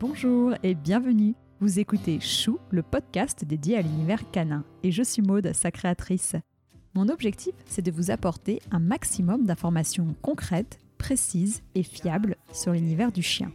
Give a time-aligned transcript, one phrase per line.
[0.00, 1.34] Bonjour et bienvenue.
[1.60, 6.36] Vous écoutez Chou, le podcast dédié à l'univers canin, et je suis Maude, sa créatrice.
[6.94, 13.12] Mon objectif, c'est de vous apporter un maximum d'informations concrètes, précises et fiables sur l'univers
[13.12, 13.52] du chien.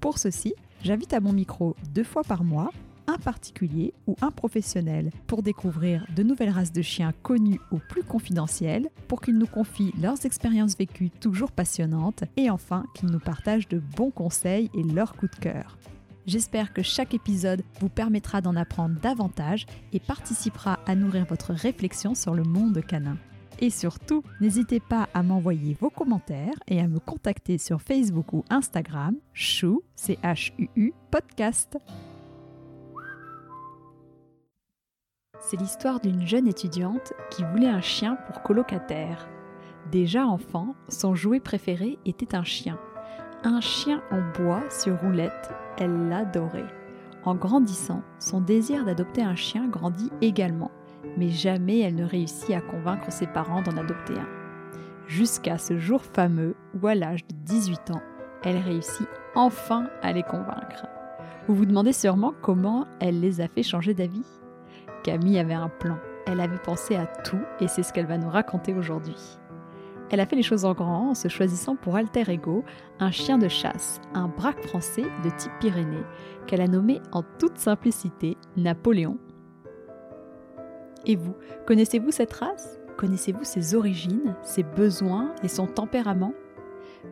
[0.00, 2.72] Pour ceci, j'invite à mon micro deux fois par mois
[3.06, 8.02] un particulier ou un professionnel pour découvrir de nouvelles races de chiens connues ou plus
[8.02, 13.68] confidentielles, pour qu'ils nous confient leurs expériences vécues toujours passionnantes et enfin qu'ils nous partagent
[13.68, 15.78] de bons conseils et leurs coups de cœur.
[16.26, 22.14] J'espère que chaque épisode vous permettra d'en apprendre davantage et participera à nourrir votre réflexion
[22.14, 23.18] sur le monde canin.
[23.60, 28.44] Et surtout, n'hésitez pas à m'envoyer vos commentaires et à me contacter sur Facebook ou
[28.50, 31.78] Instagram, chou, c h u -U, podcast.
[35.46, 39.28] C'est l'histoire d'une jeune étudiante qui voulait un chien pour colocataire.
[39.92, 42.78] Déjà enfant, son jouet préféré était un chien.
[43.42, 46.72] Un chien en bois sur roulette, elle l'adorait.
[47.24, 50.70] En grandissant, son désir d'adopter un chien grandit également,
[51.18, 54.28] mais jamais elle ne réussit à convaincre ses parents d'en adopter un.
[55.06, 58.02] Jusqu'à ce jour fameux où à l'âge de 18 ans,
[58.44, 60.86] elle réussit enfin à les convaincre.
[61.48, 64.24] Vous vous demandez sûrement comment elle les a fait changer d'avis?
[65.04, 65.98] Camille avait un plan.
[66.26, 69.38] Elle avait pensé à tout et c'est ce qu'elle va nous raconter aujourd'hui.
[70.10, 72.64] Elle a fait les choses en grand en se choisissant pour alter ego
[73.00, 76.04] un chien de chasse, un braque français de type Pyrénées,
[76.46, 79.18] qu'elle a nommé en toute simplicité Napoléon.
[81.04, 82.78] Et vous, connaissez-vous cette race?
[82.96, 86.32] Connaissez-vous ses origines, ses besoins et son tempérament?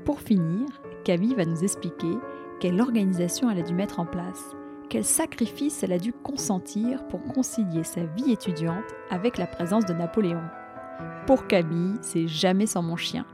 [0.07, 0.67] Pour finir,
[1.05, 2.17] Camille va nous expliquer
[2.59, 4.55] quelle organisation elle a dû mettre en place
[4.93, 9.95] quel sacrifice elle a dû consentir pour concilier sa vie étudiante avec la présence de
[9.95, 10.43] Napoléon.
[11.27, 13.25] Pour Camille, c'est jamais sans mon chien,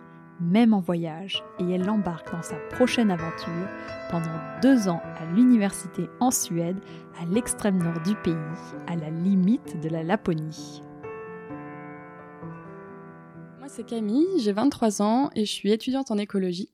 [0.41, 3.67] même en voyage, et elle l'embarque dans sa prochaine aventure
[4.09, 4.31] pendant
[4.63, 6.79] deux ans à l'université en Suède,
[7.21, 8.37] à l'extrême nord du pays,
[8.87, 10.81] à la limite de la Laponie.
[13.59, 16.71] Moi c'est Camille, j'ai 23 ans et je suis étudiante en écologie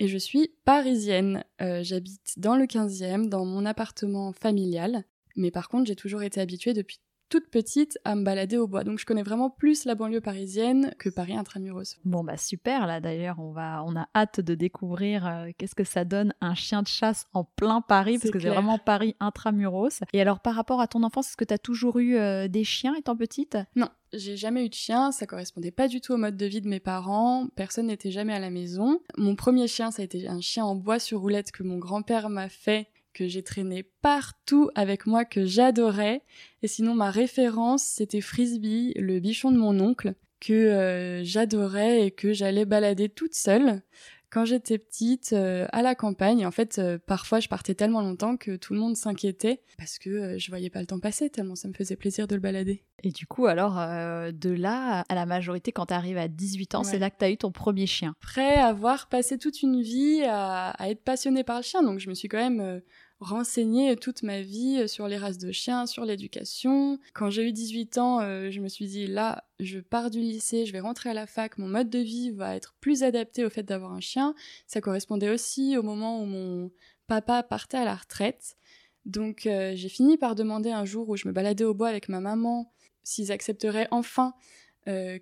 [0.00, 1.44] et je suis parisienne.
[1.60, 5.04] Euh, j'habite dans le 15e, dans mon appartement familial.
[5.36, 8.84] Mais par contre, j'ai toujours été habituée depuis toute petite à me balader au bois.
[8.84, 11.96] Donc je connais vraiment plus la banlieue parisienne que Paris intramuros.
[12.04, 15.84] Bon bah super là d'ailleurs, on va on a hâte de découvrir euh, qu'est-ce que
[15.84, 20.00] ça donne un chien de chasse en plein Paris parce que c'est vraiment Paris intramuros.
[20.12, 22.64] Et alors par rapport à ton enfance, est-ce que tu as toujours eu euh, des
[22.64, 23.56] chiens étant petite?
[23.76, 26.60] Non, j'ai jamais eu de chien, ça correspondait pas du tout au mode de vie
[26.60, 29.00] de mes parents, personne n'était jamais à la maison.
[29.16, 32.28] Mon premier chien, ça a été un chien en bois sur roulette que mon grand-père
[32.28, 36.22] m'a fait que j'ai traîné partout avec moi, que j'adorais.
[36.62, 42.10] Et sinon, ma référence, c'était Frisbee, le bichon de mon oncle, que euh, j'adorais et
[42.10, 43.82] que j'allais balader toute seule
[44.30, 46.46] quand j'étais petite euh, à la campagne.
[46.46, 50.38] En fait, euh, parfois, je partais tellement longtemps que tout le monde s'inquiétait parce que
[50.38, 52.84] je voyais pas le temps passer tellement ça me faisait plaisir de le balader.
[53.02, 56.84] Et du coup, alors, de là à la majorité, quand tu arrives à 18 ans,
[56.84, 58.14] c'est là que tu as eu ton premier chien.
[58.22, 62.10] Après avoir passé toute une vie à, à, être passionnée par le chien, donc je
[62.10, 62.82] me suis quand même
[63.20, 66.98] renseigner toute ma vie euh, sur les races de chiens, sur l'éducation.
[67.12, 70.64] Quand j'ai eu 18 ans, euh, je me suis dit là, je pars du lycée,
[70.64, 73.50] je vais rentrer à la fac, mon mode de vie va être plus adapté au
[73.50, 74.34] fait d'avoir un chien.
[74.66, 76.70] Ça correspondait aussi au moment où mon
[77.06, 78.56] papa partait à la retraite.
[79.04, 82.08] Donc euh, j'ai fini par demander un jour où je me baladais au bois avec
[82.08, 82.72] ma maman
[83.02, 84.34] s'ils accepteraient enfin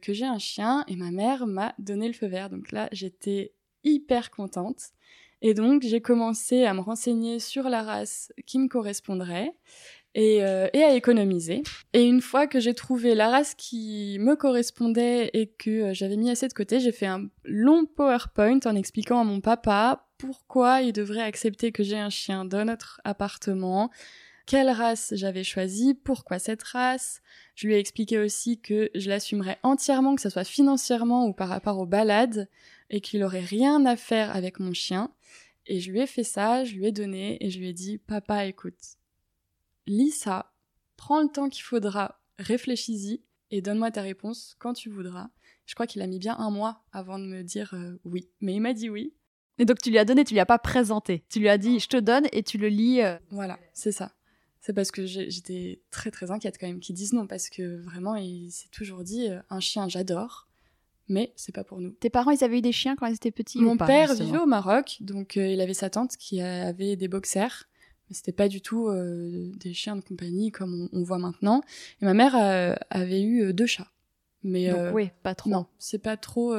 [0.00, 2.48] que j'ai un chien et ma mère m'a donné le feu vert.
[2.48, 3.52] Donc là j'étais
[3.84, 4.92] hyper contente.
[5.42, 9.54] Et donc, j'ai commencé à me renseigner sur la race qui me correspondrait
[10.14, 11.62] et, euh, et à économiser.
[11.92, 16.16] Et une fois que j'ai trouvé la race qui me correspondait et que euh, j'avais
[16.16, 20.82] mis assez de côté, j'ai fait un long PowerPoint en expliquant à mon papa pourquoi
[20.82, 23.90] il devrait accepter que j'ai un chien dans notre appartement,
[24.46, 27.20] quelle race j'avais choisi, pourquoi cette race.
[27.54, 31.48] Je lui ai expliqué aussi que je l'assumerais entièrement, que ce soit financièrement ou par
[31.48, 32.48] rapport aux balades,
[32.90, 35.12] et qu'il aurait rien à faire avec mon chien.
[35.66, 37.98] Et je lui ai fait ça, je lui ai donné et je lui ai dit
[37.98, 38.96] Papa, écoute,
[39.86, 40.52] lis ça,
[40.96, 45.30] prends le temps qu'il faudra, réfléchis-y et donne-moi ta réponse quand tu voudras.
[45.66, 48.54] Je crois qu'il a mis bien un mois avant de me dire euh, oui, mais
[48.54, 49.14] il m'a dit oui.
[49.58, 51.24] Et donc tu lui as donné, tu lui as pas présenté.
[51.28, 53.02] Tu lui as dit je te donne et tu le lis.
[53.02, 53.18] Euh.
[53.30, 54.12] Voilà, c'est ça.
[54.60, 58.16] C'est parce que j'étais très très inquiète quand même qu'ils disent non parce que vraiment
[58.16, 60.47] il s'est toujours dit euh, un chien j'adore
[61.08, 61.90] mais c'est pas pour nous.
[61.90, 64.46] Tes parents, ils avaient eu des chiens quand ils étaient petits Mon père vivait au
[64.46, 67.68] Maroc, donc euh, il avait sa tante qui avait des boxers,
[68.08, 71.62] mais c'était pas du tout euh, des chiens de compagnie comme on, voit maintenant.
[72.02, 73.90] Et ma mère euh, avait eu deux chats.
[74.42, 75.50] Mais donc, oui, pas trop.
[75.50, 76.54] Non, c'est pas trop.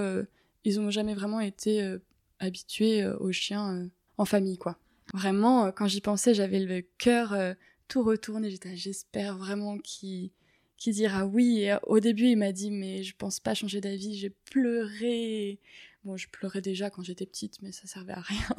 [0.66, 1.98] ils ont jamais vraiment été
[2.40, 4.78] habitués aux chiens en famille, quoi.
[5.14, 7.36] Vraiment, quand j'y pensais, j'avais le cœur
[7.88, 8.52] tout retourné.
[8.52, 10.32] J'étais, j'espère vraiment qu'il
[10.80, 11.60] qui dira oui.
[11.60, 14.18] Et au début, il m'a dit, mais je pense pas changer d'avis.
[14.18, 15.60] J'ai pleuré.
[16.04, 18.56] Bon, je pleurais déjà quand j'étais petite, mais ça servait à rien.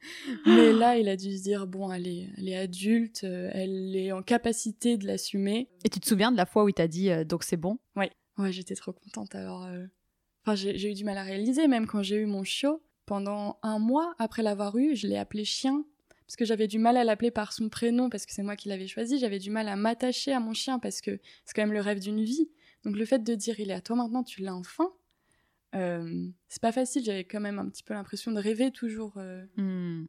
[0.46, 3.96] mais là, il a dû se dire, bon, elle est, elle est adulte, euh, elle
[3.96, 5.68] est en capacité de l'assumer.
[5.84, 7.78] Et tu te souviens de la fois où il t'a dit, euh, donc c'est bon?
[7.96, 8.06] Oui.
[8.38, 9.34] Ouais, j'étais trop contente.
[9.34, 9.84] Alors, euh,
[10.42, 12.82] enfin, j'ai eu du mal à réaliser, même quand j'ai eu mon chiot.
[13.06, 15.84] Pendant un mois après l'avoir eu, je l'ai appelé chien
[16.26, 18.68] parce que j'avais du mal à l'appeler par son prénom parce que c'est moi qui
[18.68, 21.72] l'avais choisi, j'avais du mal à m'attacher à mon chien parce que c'est quand même
[21.72, 22.50] le rêve d'une vie.
[22.84, 24.90] Donc le fait de dire il est à toi maintenant, tu l'as enfin,
[25.74, 29.14] euh, c'est pas facile, j'avais quand même un petit peu l'impression de rêver toujours.
[29.18, 29.44] Euh.
[29.56, 30.06] Hmm.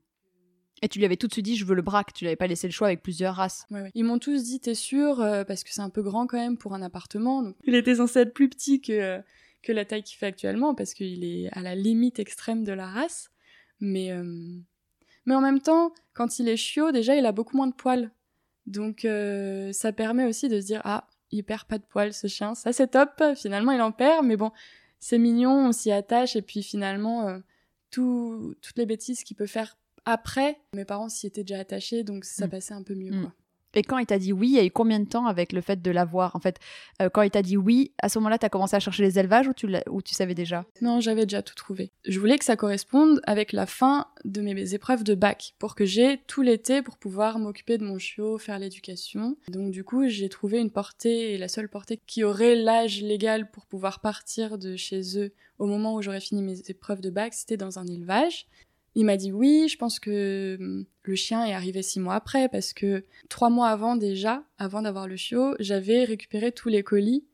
[0.81, 2.47] Et tu lui avais tout de suite dit je veux le braque, tu n'avais pas
[2.47, 3.65] laissé le choix avec plusieurs races.
[3.93, 6.57] Ils m'ont tous dit t'es sûr euh, parce que c'est un peu grand quand même
[6.57, 7.43] pour un appartement.
[7.43, 9.21] Donc il était censé être plus petit que
[9.63, 12.87] que la taille qu'il fait actuellement parce qu'il est à la limite extrême de la
[12.87, 13.31] race.
[13.79, 14.11] Mais
[15.25, 18.11] mais en même temps, quand il est chiot, déjà, il a beaucoup moins de poils.
[18.65, 22.27] Donc, euh, ça permet aussi de se dire, ah, il perd pas de poils, ce
[22.27, 22.55] chien.
[22.55, 23.21] Ça, c'est top.
[23.35, 24.51] Finalement, il en perd, mais bon,
[24.99, 26.35] c'est mignon, on s'y attache.
[26.35, 27.39] Et puis, finalement, euh,
[27.91, 32.47] toutes les bêtises qu'il peut faire après, mes parents s'y étaient déjà attachés, donc ça
[32.47, 32.49] mm.
[32.49, 33.21] passait un peu mieux, mm.
[33.21, 33.33] quoi.
[33.75, 35.61] Et quand il t'a dit oui, il y a eu combien de temps avec le
[35.61, 36.59] fait de l'avoir En fait,
[37.01, 39.19] euh, quand il t'a dit oui, à ce moment-là, tu as commencé à chercher les
[39.19, 40.65] élevages ou tu, ou tu savais déjà?
[40.81, 41.91] Non, j'avais déjà tout trouvé.
[42.05, 45.85] Je voulais que ça corresponde avec la fin de mes épreuves de bac, pour que
[45.85, 49.37] j'ai tout l'été pour pouvoir m'occuper de mon chiot, faire l'éducation.
[49.49, 53.51] Donc du coup, j'ai trouvé une portée, et la seule portée qui aurait l'âge légal
[53.51, 57.33] pour pouvoir partir de chez eux au moment où j'aurais fini mes épreuves de bac,
[57.33, 58.47] c'était dans un élevage.
[58.95, 62.49] Il m'a dit oui, je pense que hum, le chien est arrivé six mois après
[62.49, 67.25] parce que trois mois avant déjà, avant d'avoir le chiot, j'avais récupéré tous les colis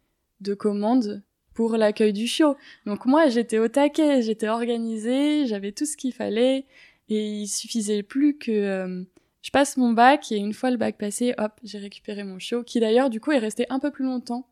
[0.41, 1.23] de commandes
[1.53, 2.55] pour l'accueil du chiot.
[2.85, 6.65] Donc moi, j'étais au taquet, j'étais organisée, j'avais tout ce qu'il fallait
[7.09, 9.05] et il suffisait plus que hum,
[9.41, 12.63] je passe mon bac et une fois le bac passé, hop, j'ai récupéré mon chiot
[12.63, 14.47] qui d'ailleurs du coup est resté un peu plus longtemps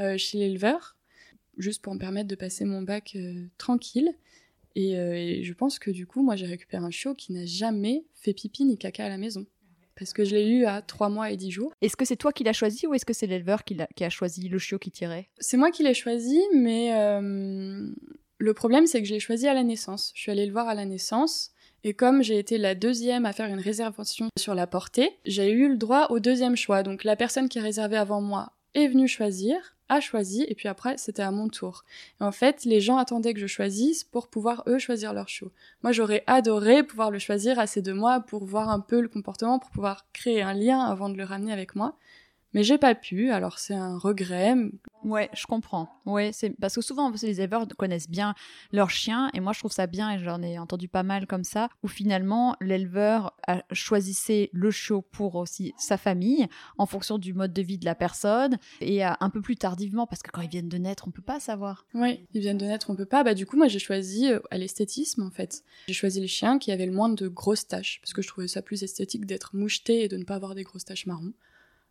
[0.00, 0.96] euh, chez l'éleveur
[1.56, 4.14] juste pour me permettre de passer mon bac euh, tranquille.
[4.76, 8.04] Euh, et, je pense que du coup, moi, j'ai récupéré un chiot qui n'a jamais
[8.14, 9.46] fait pipi ni caca à la maison.
[9.98, 11.72] Parce que je l'ai eu à 3 mois et 10 jours.
[11.80, 14.10] Est-ce que c'est toi qui l'as choisi ou est-ce que c'est l'éleveur qui, qui, a
[14.10, 15.30] choisi le chiot qui tirait?
[15.38, 17.90] C'est moi qui l'ai choisi, mais euh,
[18.36, 20.12] le problème, c'est que je l'ai choisi à la naissance.
[20.14, 21.52] Je suis allée le voir à la naissance.
[21.82, 25.68] Et comme j'ai été la deuxième à faire une réservation sur la portée, j'ai eu
[25.68, 26.82] le droit au deuxième choix.
[26.82, 30.68] Donc la personne qui a réservé avant moi est venue choisir a choisi et puis
[30.68, 31.84] après c'était à mon tour.
[32.20, 35.52] Et en fait, les gens attendaient que je choisisse pour pouvoir eux choisir leur show.
[35.82, 39.58] Moi, j'aurais adoré pouvoir le choisir assez de moi pour voir un peu le comportement,
[39.58, 41.96] pour pouvoir créer un lien avant de le ramener avec moi.
[42.52, 44.54] Mais j'ai pas pu, alors c'est un regret.
[45.06, 45.88] Ouais, je comprends.
[46.04, 48.34] Ouais, c'est parce que souvent les éleveurs connaissent bien
[48.72, 51.44] leur chien et moi je trouve ça bien et j'en ai entendu pas mal comme
[51.44, 53.36] ça où finalement l'éleveur
[53.70, 57.94] choisissait le chiot pour aussi sa famille en fonction du mode de vie de la
[57.94, 61.22] personne et un peu plus tardivement parce que quand ils viennent de naître, on peut
[61.22, 61.86] pas savoir.
[61.94, 63.22] Oui, ils viennent de naître, on peut pas.
[63.22, 65.62] Bah du coup, moi j'ai choisi euh, à l'esthétisme en fait.
[65.86, 68.48] J'ai choisi les chiens qui avaient le moins de grosses taches parce que je trouvais
[68.48, 71.32] ça plus esthétique d'être moucheté et de ne pas avoir des grosses taches marron.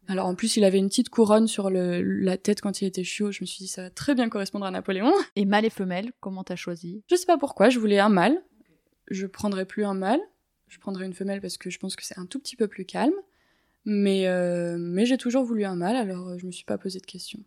[0.07, 3.03] Alors en plus, il avait une petite couronne sur le, la tête quand il était
[3.03, 3.31] chiot.
[3.31, 5.11] Je me suis dit, ça va très bien correspondre à Napoléon.
[5.35, 7.03] Et mâle et femelle, comment t'as choisi?
[7.09, 8.41] Je sais pas pourquoi, je voulais un mâle.
[9.09, 10.19] Je prendrais plus un mâle.
[10.67, 12.85] Je prendrais une femelle parce que je pense que c'est un tout petit peu plus
[12.85, 13.13] calme.
[13.85, 16.99] Mais, euh, mais j'ai toujours voulu un mâle, alors euh, je me suis pas posé
[16.99, 17.43] de questions.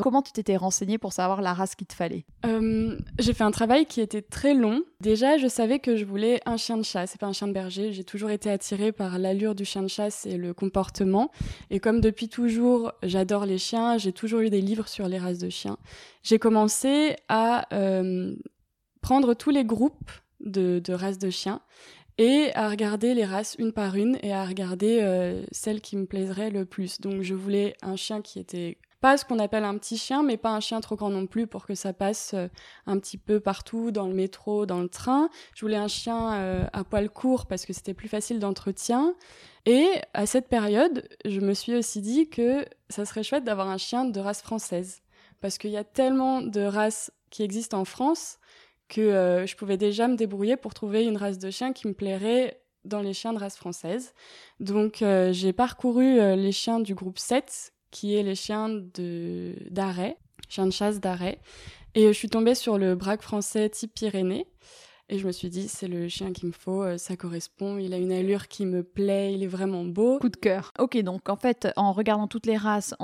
[0.00, 2.24] Comment tu t'étais renseignée pour savoir la race qu'il te fallait?
[2.46, 4.82] Euh, J'ai fait un travail qui était très long.
[5.00, 7.52] Déjà, je savais que je voulais un chien de chasse, et pas un chien de
[7.52, 7.92] berger.
[7.92, 11.30] J'ai toujours été attirée par l'allure du chien de chasse et le comportement.
[11.70, 15.38] Et comme depuis toujours, j'adore les chiens, j'ai toujours eu des livres sur les races
[15.38, 15.76] de chiens.
[16.22, 18.34] J'ai commencé à euh,
[19.00, 21.60] prendre tous les groupes de, races de chiens
[22.18, 26.06] et à regarder les races une par une et à regarder euh, celles qui me
[26.06, 27.00] plaiseraient le plus.
[27.00, 30.36] Donc je voulais un chien qui était pas ce qu'on appelle un petit chien, mais
[30.36, 32.46] pas un chien trop grand non plus pour que ça passe euh,
[32.86, 35.28] un petit peu partout, dans le métro, dans le train.
[35.56, 39.14] Je voulais un chien euh, à poil court parce que c'était plus facile d'entretien.
[39.66, 43.76] Et à cette période, je me suis aussi dit que ça serait chouette d'avoir un
[43.76, 45.02] chien de race française.
[45.40, 48.38] Parce qu'il y a tellement de races qui existent en France
[48.88, 51.92] que euh, je pouvais déjà me débrouiller pour trouver une race de chien qui me
[51.92, 54.14] plairait dans les chiens de race française.
[54.60, 58.68] Donc j'ai parcouru les chiens du groupe 7 qui est les chiens
[59.70, 60.16] d'arrêt,
[60.48, 61.38] chiens de chasse d'arrêt.
[61.94, 64.46] Et je suis tombée sur le braque français type Pyrénées.
[65.08, 67.92] Et je me suis dit, c'est le chien qu'il me faut, euh, ça correspond, il
[67.92, 70.18] a une allure qui me plaît, il est vraiment beau.
[70.18, 70.72] Coup de cœur.
[70.78, 72.94] Ok, donc en fait, en regardant toutes les races,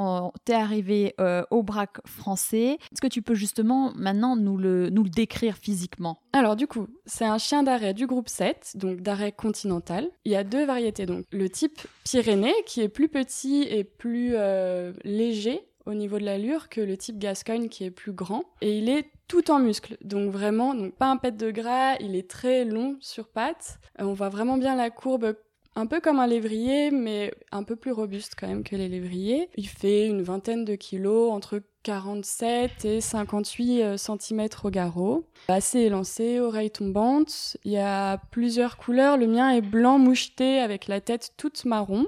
[0.44, 2.78] t'es arrivé euh, au braque français.
[2.92, 6.20] Est-ce que tu peux justement maintenant nous le, nous le décrire physiquement?
[6.32, 10.08] Alors du coup, c'est un chien d'arrêt du groupe 7, donc d'arrêt continental.
[10.24, 14.32] Il y a deux variétés, donc le type Pyrénées, qui est plus petit et plus
[14.34, 18.44] euh, léger, au niveau de l'allure que le type Gascogne qui est plus grand.
[18.60, 22.14] Et il est tout en muscles, donc vraiment, donc pas un pet de gras, il
[22.14, 23.78] est très long sur pattes.
[24.00, 25.34] Euh, on voit vraiment bien la courbe
[25.74, 29.48] un peu comme un lévrier, mais un peu plus robuste quand même que les lévriers.
[29.56, 35.24] Il fait une vingtaine de kilos, entre 47 et 58 euh, cm au garrot.
[35.48, 37.56] Assez élancé, oreilles tombantes.
[37.64, 39.16] Il y a plusieurs couleurs.
[39.16, 42.06] Le mien est blanc moucheté avec la tête toute marron,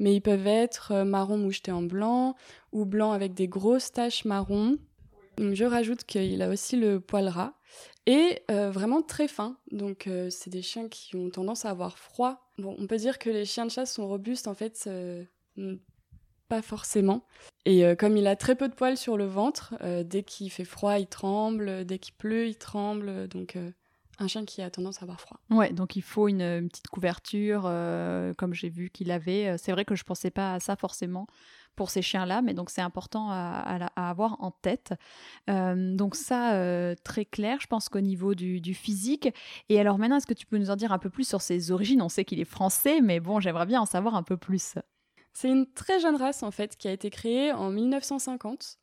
[0.00, 2.34] mais ils peuvent être euh, marron moucheté en blanc
[2.72, 4.78] ou blanc avec des grosses taches marron.
[5.38, 7.52] je rajoute qu'il a aussi le poil ras
[8.06, 9.58] et euh, vraiment très fin.
[9.70, 13.30] Donc c'est des chiens qui ont tendance à avoir froid Bon, on peut dire que
[13.30, 14.90] les chiens de chasse sont robustes, en fait,
[16.50, 17.24] pas forcément.
[17.64, 20.50] Et euh, comme il a très peu de poils sur le ventre, euh, dès qu'il
[20.50, 23.28] fait froid, il tremble, dès qu'il pleut, il tremble.
[23.28, 23.56] Donc,
[24.18, 25.40] un chien qui a tendance à avoir froid.
[25.48, 27.62] Ouais, donc il faut une, petite couverture,
[28.36, 29.56] comme j'ai vu qu'il avait.
[29.56, 31.26] C'est vrai que je pensais pas à ça forcément
[31.76, 34.92] pour ces chiens-là, mais donc c'est important à, avoir en tête.
[35.48, 39.30] Euh, donc ça, euh, très clair, je pense qu'au niveau du, physique.
[39.68, 41.70] Et alors maintenant, est-ce que tu peux nous en dire un peu plus sur ses
[41.70, 42.02] origines?
[42.02, 44.74] On sait qu'il est français, mais bon, j'aimerais bien en savoir un peu plus.
[45.32, 48.78] C'est une très jeune race en fait qui a été créée en 1950.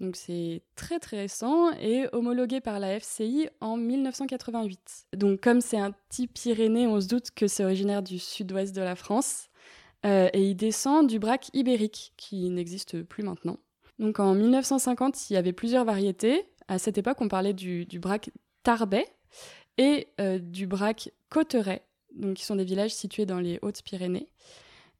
[0.00, 5.08] Donc c'est très très récent et homologué par la FCI en 1988.
[5.16, 8.82] Donc comme c'est un type pyrénées, on se doute que c'est originaire du sud-ouest de
[8.82, 9.48] la France.
[10.06, 13.56] Euh, et il descend du braque ibérique, qui n'existe plus maintenant.
[13.98, 16.48] Donc en 1950, il y avait plusieurs variétés.
[16.68, 18.30] À cette époque, on parlait du, du braque
[18.62, 19.08] tarbais
[19.76, 21.82] et euh, du braque cotteret,
[22.14, 24.28] donc qui sont des villages situés dans les Hautes-Pyrénées.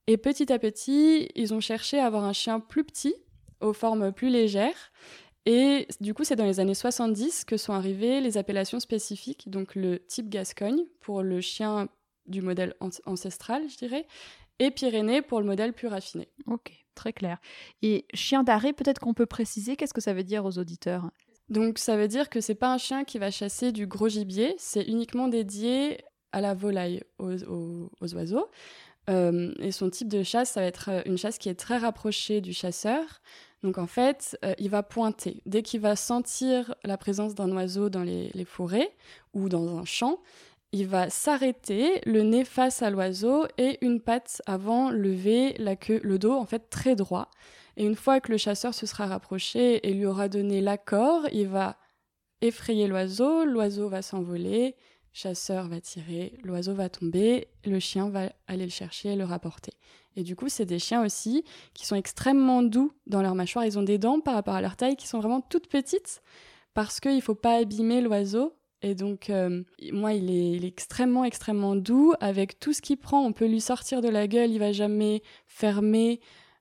[0.09, 3.15] Et petit à petit, ils ont cherché à avoir un chien plus petit,
[3.61, 4.91] aux formes plus légères.
[5.45, 9.75] Et du coup, c'est dans les années 70 que sont arrivées les appellations spécifiques, donc
[9.75, 11.89] le type Gascogne pour le chien
[12.25, 12.75] du modèle
[13.05, 14.07] ancestral, je dirais,
[14.59, 16.29] et Pyrénées pour le modèle plus raffiné.
[16.47, 17.39] Ok, très clair.
[17.83, 21.11] Et chien d'arrêt, peut-être qu'on peut préciser, qu'est-ce que ça veut dire aux auditeurs?
[21.51, 24.55] Donc ça veut dire que c'est pas un chien qui va chasser du gros gibier,
[24.57, 25.99] c'est uniquement dédié
[26.33, 27.37] à la volaille, aux,
[28.13, 28.49] oiseaux.
[29.09, 31.79] Euh, et son type de chasse, ça va être euh, une chasse qui est très
[31.79, 33.05] rapprochée du chasseur.
[33.63, 35.43] Donc en fait, euh, il va pointer.
[35.47, 38.95] Dès qu'il va sentir la présence d'un oiseau dans les, forêts
[39.35, 40.21] ou dans un champ,
[40.73, 46.01] il va s'arrêter, le nez face à l'oiseau et une patte avant lever la queue,
[46.03, 47.31] le dos en fait très droit.
[47.79, 51.49] Et une fois que le chasseur se sera rapproché et lui aura donné l'accord, il
[51.49, 51.79] va
[52.43, 54.77] effrayer l'oiseau, l'oiseau va s'envoler,
[55.13, 59.73] chasseur va tirer, l'oiseau va tomber, le chien va aller le chercher et le rapporter.
[60.17, 63.65] Et du coup, c'est des chiens aussi qui sont extrêmement doux dans leur mâchoire.
[63.65, 66.23] Ils ont des dents par rapport à leur taille qui sont vraiment toutes petites
[66.75, 69.63] parce qu'il ne faut pas abîmer l'oiseau et donc, euh,
[69.93, 72.15] moi, il est, extrêmement, extrêmement doux.
[72.21, 75.23] Avec tout ce qu'il prend, on peut lui sortir de la gueule, il va jamais
[75.47, 76.21] fermer.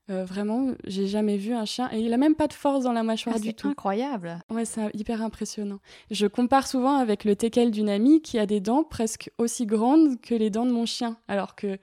[0.10, 1.90] Euh, vraiment, j'ai jamais vu un chien.
[1.92, 3.68] Et il a même pas de force dans la mâchoire ah, du tout.
[3.68, 4.40] C'est incroyable.
[4.50, 5.80] Ouais, c'est hyper impressionnant.
[6.12, 10.20] Je compare souvent avec le teckel d'une amie qui a des dents presque aussi grandes
[10.22, 11.18] que les dents de mon chien.
[11.28, 11.78] Alors que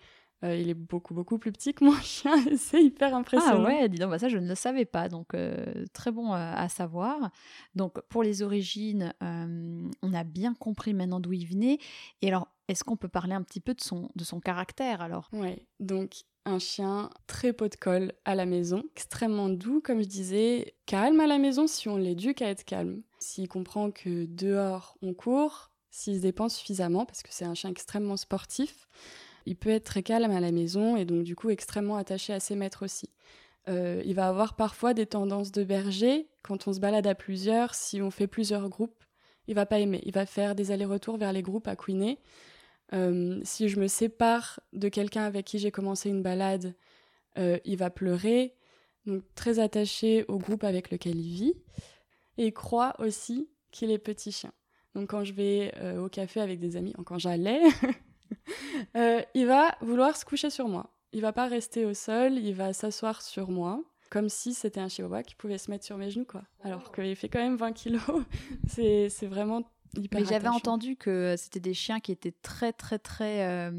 [0.45, 3.65] euh, il est beaucoup, beaucoup plus petit que mon chien c'est hyper impressionnant.
[3.67, 6.35] Ah ouais, dis donc, bah ça je ne le savais pas, donc euh, très bon
[6.35, 7.31] euh, à savoir.
[7.75, 11.79] Donc pour les origines, on a bien compris maintenant d'où il venait.
[12.21, 15.29] Et alors, est-ce qu'on peut parler un petit peu de son, de son caractère alors?
[15.33, 20.09] Ouais, donc un chien très pot de colle à la maison, extrêmement doux, comme je
[20.09, 23.03] disais, calme à la maison si on l'éduque à être calme.
[23.19, 27.71] S'il comprend que dehors on court, s'il se dépend suffisamment, parce que c'est un chien
[27.71, 28.89] extrêmement sportif,
[29.47, 32.41] il peut être très calme à la maison et donc du coup extrêmement attaché à
[32.41, 33.11] ses maîtres aussi.
[33.69, 37.75] Euh, il va avoir parfois des tendances de berger quand on se balade à plusieurs,
[37.75, 39.03] si on fait plusieurs groupes,
[39.47, 40.01] il va pas aimer.
[40.05, 42.19] Il va faire des allers-retours vers les groupes à couiner.
[42.93, 46.75] Euh, si je me sépare de quelqu'un avec qui j'ai commencé une balade,
[47.39, 48.55] euh, il va pleurer.
[49.07, 51.55] Donc très attaché au groupe avec lequel il vit.
[52.39, 54.53] Et il croit aussi qu'il est petit chien.
[54.95, 57.61] Donc quand je vais au café avec des amis, quand j'allais,
[58.97, 60.91] Euh, il va vouloir se coucher sur moi.
[61.13, 64.89] Il va pas rester au sol, il va s'asseoir sur moi, comme si c'était un
[64.89, 66.43] chihuahua qui pouvait se mettre sur mes genoux, quoi.
[66.63, 68.03] Alors qu'il fait quand même 20 kilos.
[68.69, 69.63] c'est, vraiment
[70.13, 73.71] Mais j'avais entendu que c'était des chiens qui étaient très, très, très euh,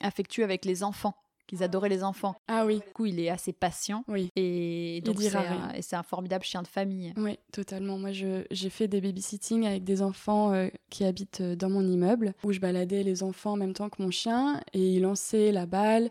[0.00, 1.14] affectueux avec les enfants
[1.50, 2.36] qu'ils adoraient les enfants.
[2.46, 2.76] Ah oui.
[2.76, 4.04] Du coup, il est assez patient.
[4.06, 4.30] Oui.
[4.36, 7.12] Et donc, c'est un, formidable chien de famille.
[7.16, 7.98] Oui, totalement.
[7.98, 12.34] Moi, j'ai fait des babysitting avec des enfants euh, qui habitent euh, dans mon immeuble,
[12.44, 15.66] où je baladais les enfants en même temps que mon chien, et il lançait la
[15.66, 16.10] balle.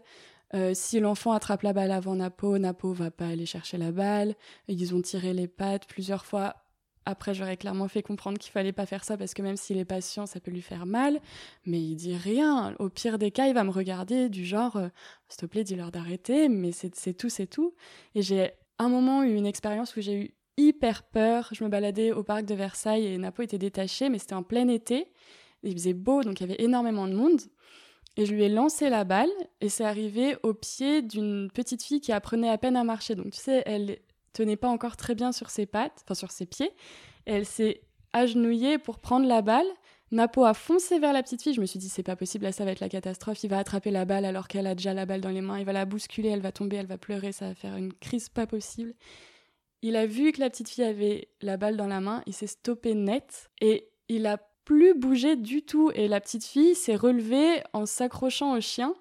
[0.55, 4.35] Euh, si l'enfant attrape la balle avant Napo, Napo va pas aller chercher la balle.
[4.67, 6.55] Ils ont tiré les pattes plusieurs fois
[7.09, 9.85] après, j'aurais clairement fait comprendre qu'il fallait pas faire ça parce que même s'il est
[9.85, 11.19] patient, ça peut lui faire mal.
[11.65, 12.75] Mais il dit rien.
[12.79, 14.89] Au pire des cas, il va me regarder du genre, euh,
[15.27, 16.49] s'il te plaît, dis-leur d'arrêter.
[16.49, 17.73] Mais c'est tout, c'est tout.
[18.13, 21.49] Et j'ai un moment eu une expérience où j'ai eu hyper peur.
[21.51, 24.67] Je me baladais au parc de Versailles et Napo était détaché, mais c'était en plein
[24.67, 25.11] été.
[25.63, 27.41] Il faisait beau, donc il y avait énormément de monde.
[28.17, 29.29] Et je lui ai lancé la balle
[29.61, 33.15] et c'est arrivé au pied d'une petite fille qui apprenait à peine à marcher.
[33.15, 33.99] Donc tu sais, elle
[34.33, 36.71] tenait pas encore très bien sur ses pattes, enfin sur ses pieds.
[37.25, 37.81] elle s'est
[38.13, 39.67] agenouillée pour prendre la balle.
[40.11, 41.53] Napo a foncé vers la petite fille.
[41.53, 43.43] Je me suis dit, c'est pas possible, là, ça va être la catastrophe.
[43.43, 45.59] Il va attraper la balle alors qu'elle a déjà la balle dans les mains.
[45.59, 48.29] Il va la bousculer, elle va tomber, elle va pleurer, ça va faire une crise
[48.29, 48.93] pas possible.
[49.81, 52.47] Il a vu que la petite fille avait la balle dans la main, il s'est
[52.47, 55.91] stoppé net et il a plus bougé du tout.
[55.93, 58.93] Et la petite fille s'est relevée en s'accrochant au chien.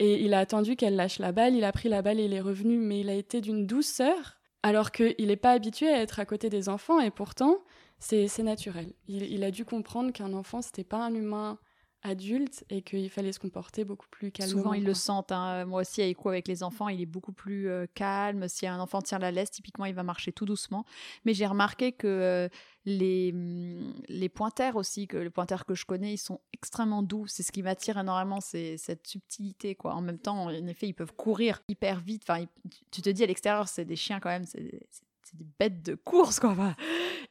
[0.00, 2.32] Et il a attendu qu'elle lâche la balle, il a pris la balle et il
[2.32, 6.20] est revenu, mais il a été d'une douceur alors qu'il n'est pas habitué à être
[6.20, 7.58] à côté des enfants et pourtant
[7.98, 8.94] c'est naturel.
[9.08, 11.58] Il, a dû comprendre qu'un enfant c'était pas un humain
[12.04, 14.58] adulte et qu'il fallait se comporter beaucoup plus calmement.
[14.58, 15.32] Souvent ils le sentent.
[15.32, 15.64] Hein.
[15.64, 18.46] Moi aussi, avec les enfants, il est beaucoup plus euh, calme.
[18.46, 20.84] Si un enfant tient la laisse, typiquement, il va marcher tout doucement.
[21.24, 22.48] Mais j'ai remarqué que euh,
[22.84, 27.26] les, mm, les pointers aussi, que les pointers que je connais, ils sont extrêmement doux.
[27.26, 29.74] C'est ce qui m'attire énormément, c'est cette subtilité.
[29.74, 29.94] Quoi.
[29.94, 32.22] En même temps, en effet, ils peuvent courir hyper vite.
[32.28, 32.44] Enfin,
[32.90, 34.80] tu te dis à l'extérieur, c'est des chiens quand même, c'est
[35.34, 36.54] des bêtes de course, quoi.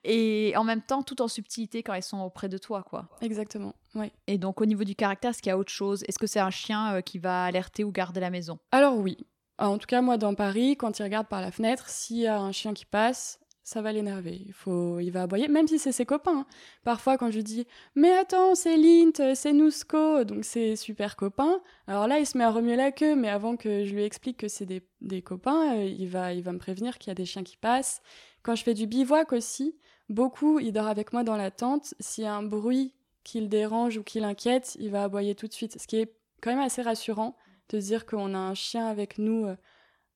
[0.04, 3.10] Et en même temps, tout en subtilité quand ils sont auprès de toi, quoi.
[3.22, 4.12] Exactement, oui.
[4.28, 6.04] Et donc, au niveau du caractère, est-ce qu'il y a autre chose?
[6.08, 8.60] Est-ce que c'est un chien euh, qui va alerter ou garder la maison?
[8.72, 9.18] Alors oui.
[9.60, 12.40] En tout cas, moi, dans Paris, quand il regarde par la fenêtre, s'il y a
[12.40, 14.42] un chien qui passe, ça va l'énerver.
[14.46, 16.46] Il faut, il va aboyer, même si c'est ses copains.
[16.84, 17.66] Parfois, quand je dis,
[17.96, 21.62] mais attends, c'est Lint, c'est Nusco, donc c'est super copains.
[21.88, 24.38] Alors là, il se met à remuer la queue, mais avant que je lui explique
[24.38, 27.16] que c'est des, des, copains, euh, il va, il va me prévenir qu'il y a
[27.16, 28.02] des chiens qui passent.
[28.42, 29.78] Quand je fais du bivouac aussi,
[30.10, 31.94] beaucoup, il dort avec moi dans la tente.
[32.00, 35.48] S'il y a un bruit qui le dérange ou qui l'inquiète, il va aboyer tout
[35.48, 35.80] de suite.
[35.80, 37.38] Ce qui est quand même assez rassurant
[37.70, 39.48] de dire qu'on a un chien avec nous.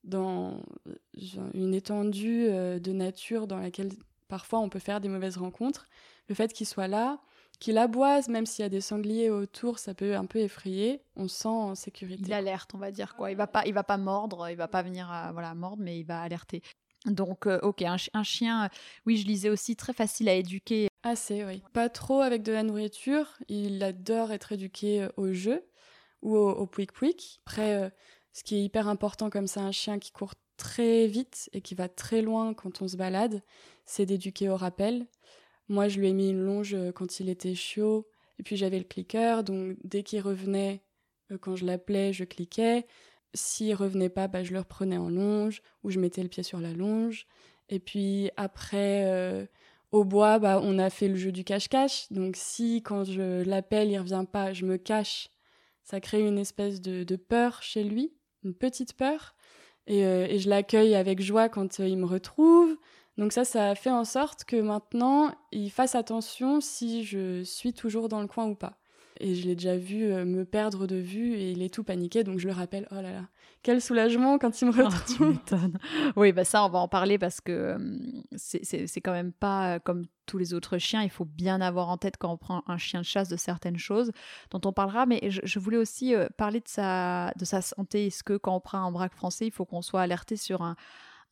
[0.07, 0.61] Euh, dans
[1.53, 3.91] une étendue euh, de nature dans laquelle
[4.27, 5.87] parfois on peut faire des mauvaises rencontres,
[6.29, 7.19] le fait qu'il soit là,
[7.59, 11.01] qu'il aboise, même s'il y a des sangliers autour, ça peut un peu effrayer.
[11.15, 12.23] On se sent en sécurité.
[12.25, 13.31] Il alerte, on va dire quoi.
[13.31, 15.99] Il va pas, il va pas mordre, il va pas venir à, voilà mordre, mais
[15.99, 16.61] il va alerter.
[17.05, 18.69] Donc, euh, ok, un, chien,
[19.05, 20.87] oui, je lisais aussi très facile à éduquer.
[21.03, 21.61] Assez, oui.
[21.73, 23.37] Pas trop avec de la nourriture.
[23.47, 25.63] Il adore être éduqué euh, au jeu
[26.21, 27.39] ou au, au pouic pouic.
[27.45, 27.91] Après,
[28.37, 31.73] ce qui est hyper important comme c'est un chien qui court très vite et qui
[31.73, 33.41] va très loin quand on se balade,
[33.87, 35.07] c'est d'éduquer au rappel.
[35.69, 38.77] Moi, je lui ai mis une longe euh, quand il était chiot, et puis j'avais
[38.77, 40.83] le clicker, donc dès qu'il revenait,
[41.31, 42.85] euh, quand je l'appelais, je cliquais.
[43.33, 46.59] S'il revenait pas, bah, je le reprenais en longe, ou je mettais le pied sur
[46.59, 47.25] la longe.
[47.69, 49.47] Et puis après, euh,
[49.91, 52.11] au bois, bah, on a fait le jeu du cache-cache.
[52.11, 55.31] Donc si, quand je l'appelle, il revient pas, je me cache,
[55.83, 58.13] ça crée une espèce de peur chez lui
[58.47, 59.35] une petite peur.
[59.87, 62.75] Et, euh, et je l'accueille avec joie quand euh, il me retrouve.
[63.17, 68.09] Donc ça, ça fait en sorte que maintenant, il fasse attention si je suis toujours
[68.09, 68.77] dans le coin ou pas.
[69.19, 72.23] Et je l'ai déjà vu euh, me perdre de vue et il est tout paniqué,
[72.23, 72.87] donc je le rappelle.
[72.91, 73.23] Oh là là,
[73.63, 75.37] quel soulagement quand il me ah, retrouve.
[76.15, 77.77] oui, bah ça, on va en parler parce que euh,
[78.35, 81.03] c'est quand même pas euh, comme tous les autres chiens.
[81.03, 83.77] Il faut bien avoir en tête quand on prend un chien de chasse de certaines
[83.77, 84.11] choses
[84.51, 85.05] dont on parlera.
[85.05, 88.07] Mais je, voulais aussi parler de sa, de sa santé.
[88.07, 90.75] Est-ce que quand on prend un braque français, il faut qu'on soit alerté sur un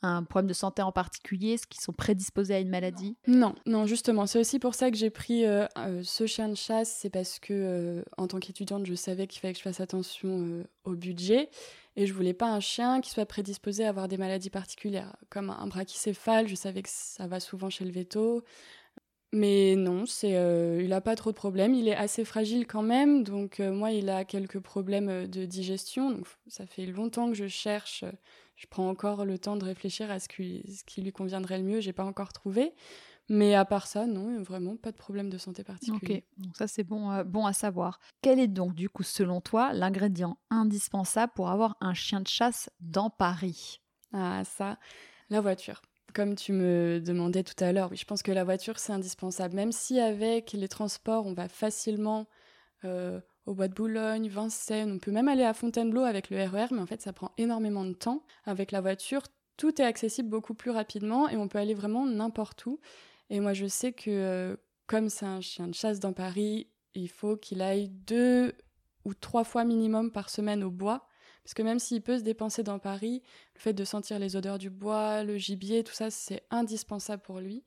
[0.05, 3.17] un problème de santé en particulier Est-ce qu'ils sont prédisposés à une maladie?
[3.27, 4.25] Non, non, justement.
[4.25, 6.97] C'est aussi pour ça que j'ai pris euh, euh, ce chien de chasse.
[7.01, 10.63] C'est parce que, euh, en tant qu'étudiante, je savais qu'il fallait que je fasse attention
[10.83, 11.49] au budget.
[11.97, 15.15] Et je voulais pas un chien qui soit prédisposé à avoir des maladies particulières.
[15.29, 18.43] Comme un brachycéphale, je savais que ça va souvent chez le veto.
[19.35, 20.31] Mais non, c'est,
[20.81, 21.73] il n'a pas trop de problèmes.
[21.73, 23.23] Il est assez fragile quand même.
[23.23, 26.09] Donc, moi, il a quelques problèmes de digestion.
[26.11, 28.05] Donc, ça fait longtemps que je cherche
[28.55, 31.63] je prends encore le temps de réfléchir à ce qui, ce qui lui conviendrait le
[31.63, 31.79] mieux.
[31.81, 32.73] J'ai pas encore trouvé.
[33.27, 36.23] Mais à part ça, non, vraiment pas de problème de santé particulier.
[36.37, 37.99] Ok, donc ça c'est bon, euh, bon à savoir.
[38.21, 42.69] Quel est donc du coup selon toi l'ingrédient indispensable pour avoir un chien de chasse
[42.81, 43.81] dans Paris?
[44.13, 44.77] Ah ça,
[45.31, 45.81] la voiture.
[46.15, 49.53] Comme tu me demandais tout à l'heure, oui, je pense que la voiture c'est indispensable.
[49.53, 52.25] Même si avec les transports on va facilement
[52.85, 56.67] euh, au Bois de Boulogne, Vincennes, on peut même aller à Fontainebleau avec le RER,
[56.71, 58.23] e mais en fait ça prend énormément de temps.
[58.45, 59.23] Avec la voiture,
[59.57, 62.79] tout est accessible beaucoup plus rapidement et on peut aller vraiment n'importe où.
[63.29, 64.55] Et moi je sais que euh,
[64.87, 68.53] comme c'est un chien de chasse dans Paris, il faut qu'il aille deux
[69.03, 71.09] ou trois fois minimum par semaine au bois.
[71.45, 73.21] Parce que même s'il peut se dépenser dans Paris,
[73.53, 77.39] le fait de sentir les odeurs du bois, le gibier, tout ça, c'est indispensable pour
[77.39, 77.63] lui.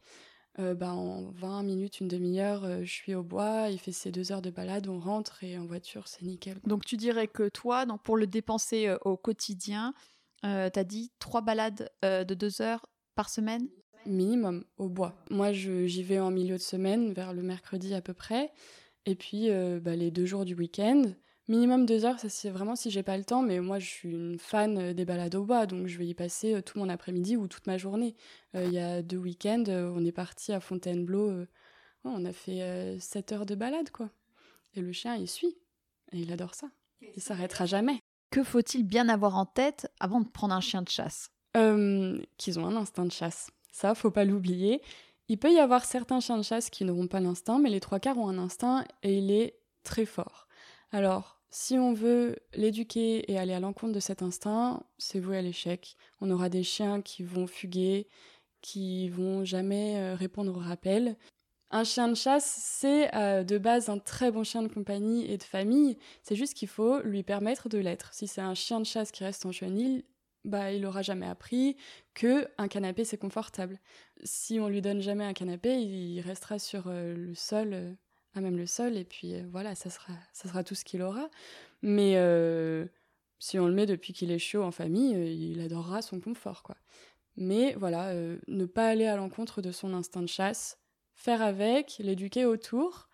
[0.58, 4.10] Euh, bah, en 20 minutes, une demi-heure, euh, je suis au bois, il fait ses
[4.10, 6.58] deux heures de balade, on rentre et en voiture, c'est nickel.
[6.66, 9.94] Donc tu dirais que toi, donc, pour le dépenser euh, au quotidien,
[10.42, 13.68] tu as dit trois balades de deux heures par semaine?
[14.06, 15.14] Minimum, au bois.
[15.30, 18.52] Moi, j'y vais en milieu de semaine, vers le mercredi à peu près.
[19.04, 19.48] Et puis,
[19.80, 21.02] bah, les deux jours du week-end.
[21.48, 24.10] Minimum deux heures, ça c'est vraiment si j'ai pas le temps, mais moi je suis
[24.10, 26.90] une fan euh, des balades au bois, donc je vais y passer euh, tout mon
[26.90, 28.14] après-midi ou toute ma journée.
[28.54, 31.46] Euh, il y a deux week-ends, on est parti à Fontainebleau,
[32.04, 34.10] on a fait sept heures de balade quoi.
[34.74, 35.56] Et le chien il suit,
[36.12, 36.68] et il adore ça.
[37.16, 37.98] Il s'arrêtera jamais.
[38.30, 41.30] Que faut-il bien avoir en tête avant de prendre un chien de chasse?
[41.54, 43.50] Qu'ils ont un instinct de chasse.
[43.72, 44.82] Ça, faut pas l'oublier.
[45.28, 48.00] Il peut y avoir certains chiens de chasse qui n'auront pas l'instinct, mais les trois
[48.00, 50.46] quarts ont un instinct et il est très fort.
[50.92, 55.42] Alors, si on veut l'éduquer et aller à l'encontre de cet instinct, c'est voué à
[55.42, 55.96] l'échec.
[56.20, 58.06] On aura des chiens qui vont fuguer,
[58.60, 61.16] qui vont jamais euh, répondre au rappel.
[61.70, 65.38] Un chien de chasse, c'est euh, de base un très bon chien de compagnie et
[65.38, 65.96] de famille.
[66.22, 68.12] C'est juste qu'il faut lui permettre de l'être.
[68.14, 70.04] Si c'est un chien de chasse qui reste en chenille,
[70.44, 71.76] bah il aura jamais appris
[72.14, 73.78] que un canapé c'est confortable.
[74.22, 77.96] Si on lui donne jamais un canapé, il restera sur euh, le sol
[78.40, 81.28] même le sol, et puis euh, voilà, ça sera, ça sera tout ce qu'il aura.
[81.82, 82.86] Mais euh,
[83.38, 86.62] si on le met depuis qu'il est chaud en famille, euh, il adorera son confort,
[86.62, 86.76] quoi.
[87.36, 88.12] Mais voilà,
[88.48, 90.76] ne pas aller à l'encontre de son instinct de chasse,
[91.14, 93.08] faire avec, l'éduquer autour,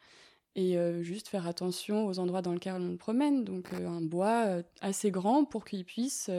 [0.56, 3.44] et juste faire attention aux endroits dans lesquels on le promène.
[3.44, 6.30] Donc un bois assez grand pour qu'il puisse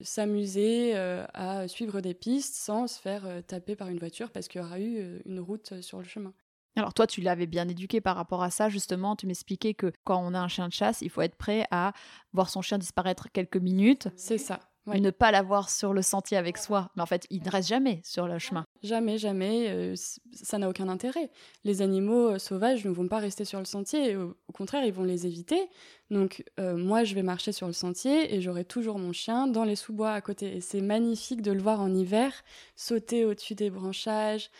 [0.00, 4.64] s'amuser à suivre des pistes sans se faire taper par une voiture parce qu'il y
[4.64, 6.32] aura eu une route sur le chemin.
[6.76, 9.16] Alors toi, tu l'avais bien éduqué par rapport à ça, justement.
[9.16, 11.92] Tu m'expliquais que quand on a un chien de chasse, il faut être prêt à
[12.32, 14.08] voir son chien disparaître quelques minutes.
[14.16, 14.60] C'est ça.
[14.86, 16.90] Ne pas l'avoir sur le sentier avec soi.
[16.96, 18.63] Mais en fait, il ne reste jamais sur le chemin.
[18.84, 19.70] Jamais, jamais.
[19.70, 19.94] Euh,
[20.34, 21.30] ça n'a aucun intérêt.
[21.64, 24.14] Les animaux euh, sauvages ne vont pas rester sur le sentier.
[24.14, 25.70] Au, contraire, ils vont les éviter.
[26.10, 29.64] Donc, euh, moi, je vais marcher sur le sentier et j'aurai toujours mon chien dans
[29.64, 30.56] les sous-bois à côté.
[30.56, 32.44] Et c'est magnifique de le voir en hiver
[32.76, 34.50] sauter au-dessus des branchages,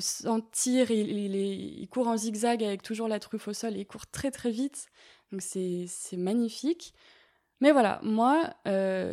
[0.00, 0.90] sentir.
[0.90, 3.76] Il, court en zigzag avec toujours la truffe au sol.
[3.76, 4.86] Et il court très, très vite.
[5.30, 6.94] Donc, c'est magnifique.
[7.60, 8.54] Mais voilà, moi,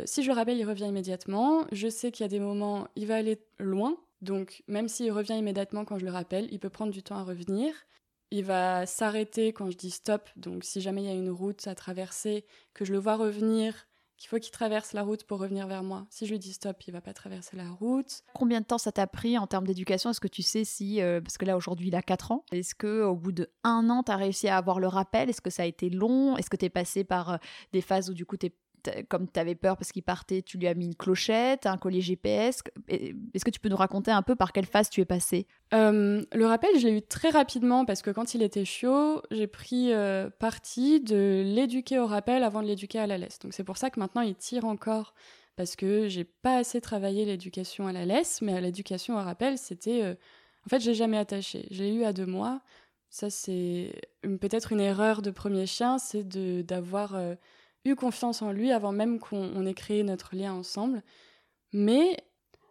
[0.06, 1.66] si je le rappelle, il revient immédiatement.
[1.72, 3.98] Je sais qu'il y a des moments, il va aller loin.
[4.22, 7.24] Donc, même s'il revient immédiatement quand je le rappelle, il peut prendre du temps à
[7.24, 7.74] revenir.
[8.30, 10.30] Il va s'arrêter quand je dis stop.
[10.36, 13.74] Donc, si jamais il y a une route à traverser, que je le vois revenir,
[14.22, 16.06] qu'il faut qu'il traverse la route pour revenir vers moi.
[16.08, 18.22] Si je lui dis stop, il va pas traverser la route.
[18.34, 20.10] Combien de temps ça t'a pris en termes d'éducation?
[20.10, 22.76] Est-ce que tu sais si, euh, parce que là aujourd'hui il a 4 ans, est-ce
[22.76, 25.28] que au bout de un an tu as réussi à avoir le rappel?
[25.28, 26.36] Est-ce que ça a été long?
[26.36, 27.36] Est-ce que tu es passé par euh,
[27.72, 28.54] des phases où du coup tu es
[29.08, 32.00] comme tu avais peur parce qu'il partait, tu lui as mis une clochette, un collier
[32.00, 32.62] GPS.
[32.88, 35.46] Est-ce que tu peux nous raconter un peu par quelle phase tu es passé?
[35.74, 39.46] Euh, Le rappel, je l'ai eu très rapidement parce que quand il était chaud, j'ai
[39.46, 43.38] pris euh, parti de l'éduquer au rappel avant de l'éduquer à la laisse.
[43.38, 45.14] Donc c'est pour ça que maintenant il tire encore
[45.56, 49.58] parce que j'ai pas assez travaillé l'éducation à la laisse, mais à l'éducation au rappel,
[49.58, 50.02] c'était.
[50.02, 50.14] Euh,
[50.66, 51.66] en fait, je l'ai jamais attaché.
[51.70, 52.60] Je l'ai eu à deux mois.
[53.10, 53.92] Ça, c'est
[54.22, 56.26] peut-être une erreur de premier chien, c'est
[56.64, 57.14] d'avoir
[57.84, 61.02] eu confiance en lui avant même qu'on ait créé notre lien ensemble.
[61.72, 62.16] Mais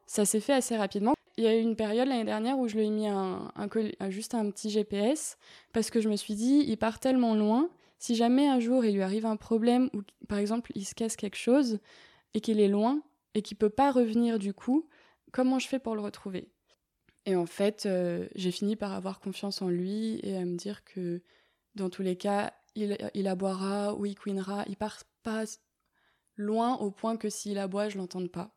[0.06, 1.14] ça s'est fait assez rapidement.
[1.38, 3.52] Il y a eu une période l'année dernière où je lui ai mis un,
[4.10, 5.38] juste un petit GPS
[5.74, 8.96] parce que je me suis dit, il part tellement loin, si jamais un jour il
[8.96, 11.80] lui arrive un problème ou par exemple il se casse quelque chose
[12.34, 13.02] et qu'il est loin
[13.34, 14.88] et qu'il peut pas revenir du coup,
[15.32, 16.50] comment je fais pour le retrouver?
[17.26, 20.84] Et en fait, euh, j'ai fini par avoir confiance en lui et à me dire
[20.84, 21.22] que
[21.76, 25.44] dans tous les cas, il, il aboiera ou il couinera, il part pas
[26.36, 28.56] loin au point que s'il aboie, je l'entende pas.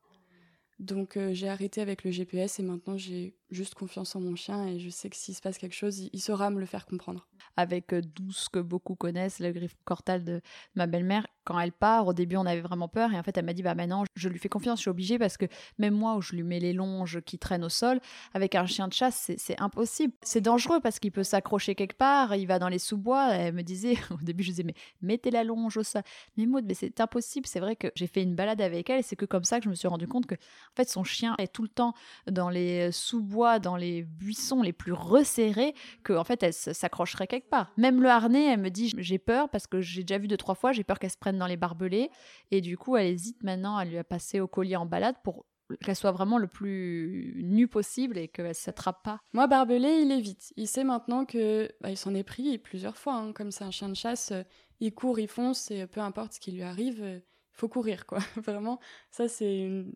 [0.79, 4.67] Donc euh, j'ai arrêté avec le GPS et maintenant j'ai juste confiance en mon chien
[4.67, 7.27] et je sais que s'il se passe quelque chose, il, saura me le faire comprendre.
[7.57, 10.41] Avec euh, d'où ce que beaucoup connaissent, le griffe cortal de
[10.75, 13.13] ma belle-mère, quand elle part, au début, on avait vraiment peur.
[13.13, 15.19] Et en fait, elle m'a dit, bah maintenant, je lui fais confiance, je suis obligée
[15.19, 15.45] parce que
[15.79, 18.01] même moi, où je lui mets les longes qui traînent au sol,
[18.33, 20.15] avec un chien de chasse, c'est impossible.
[20.23, 23.35] C'est dangereux parce qu'il peut s'accrocher quelque part, il va dans les sous-bois.
[23.35, 26.03] Elle me disait, au début, je disais, mais mettez la longe au sol.
[26.37, 27.47] Mais Maud, mais c'est impossible.
[27.47, 29.65] C'est vrai que j'ai fait une balade avec elle et c'est que comme ça que
[29.65, 31.95] je me suis rendu compte que, en fait, son chien est tout le temps
[32.31, 37.49] dans les sous-bois, dans les buissons les plus resserrés, que, en fait, elle s'accrocherait quelque
[37.49, 37.73] part.
[37.77, 40.55] Même le harnais, elle me dit, j'ai peur parce que j'ai déjà vu deux, trois
[40.55, 42.11] fois, j'ai peur qu'elle se prenne dans les barbelés.
[42.51, 45.45] Et du coup, elle hésite maintenant à lui passer au collier en balade pour
[45.83, 49.21] qu'elle soit vraiment le plus nue possible et qu'elle s'attrape pas.
[49.33, 50.53] Moi, Barbelé, il évite.
[50.57, 53.15] Il sait maintenant que bah, il s'en est pris plusieurs fois.
[53.15, 53.33] Hein.
[53.33, 54.33] Comme c'est un chien de chasse,
[54.81, 58.07] il court, il fonce et peu importe ce qui lui arrive, il faut courir.
[58.07, 58.19] quoi.
[58.37, 58.79] vraiment,
[59.11, 59.93] ça, c'est, une...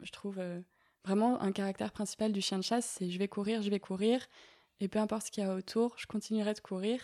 [0.00, 0.60] je trouve, euh,
[1.04, 4.26] vraiment un caractère principal du chien de chasse c'est je vais courir, je vais courir.
[4.80, 7.00] Et peu importe ce qu'il y a autour, je continuerai de courir.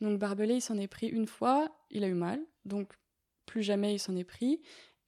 [0.00, 2.40] Donc Barbelé, il s'en est pris une fois, il a eu mal.
[2.64, 2.92] Donc
[3.46, 4.60] plus jamais il s'en est pris.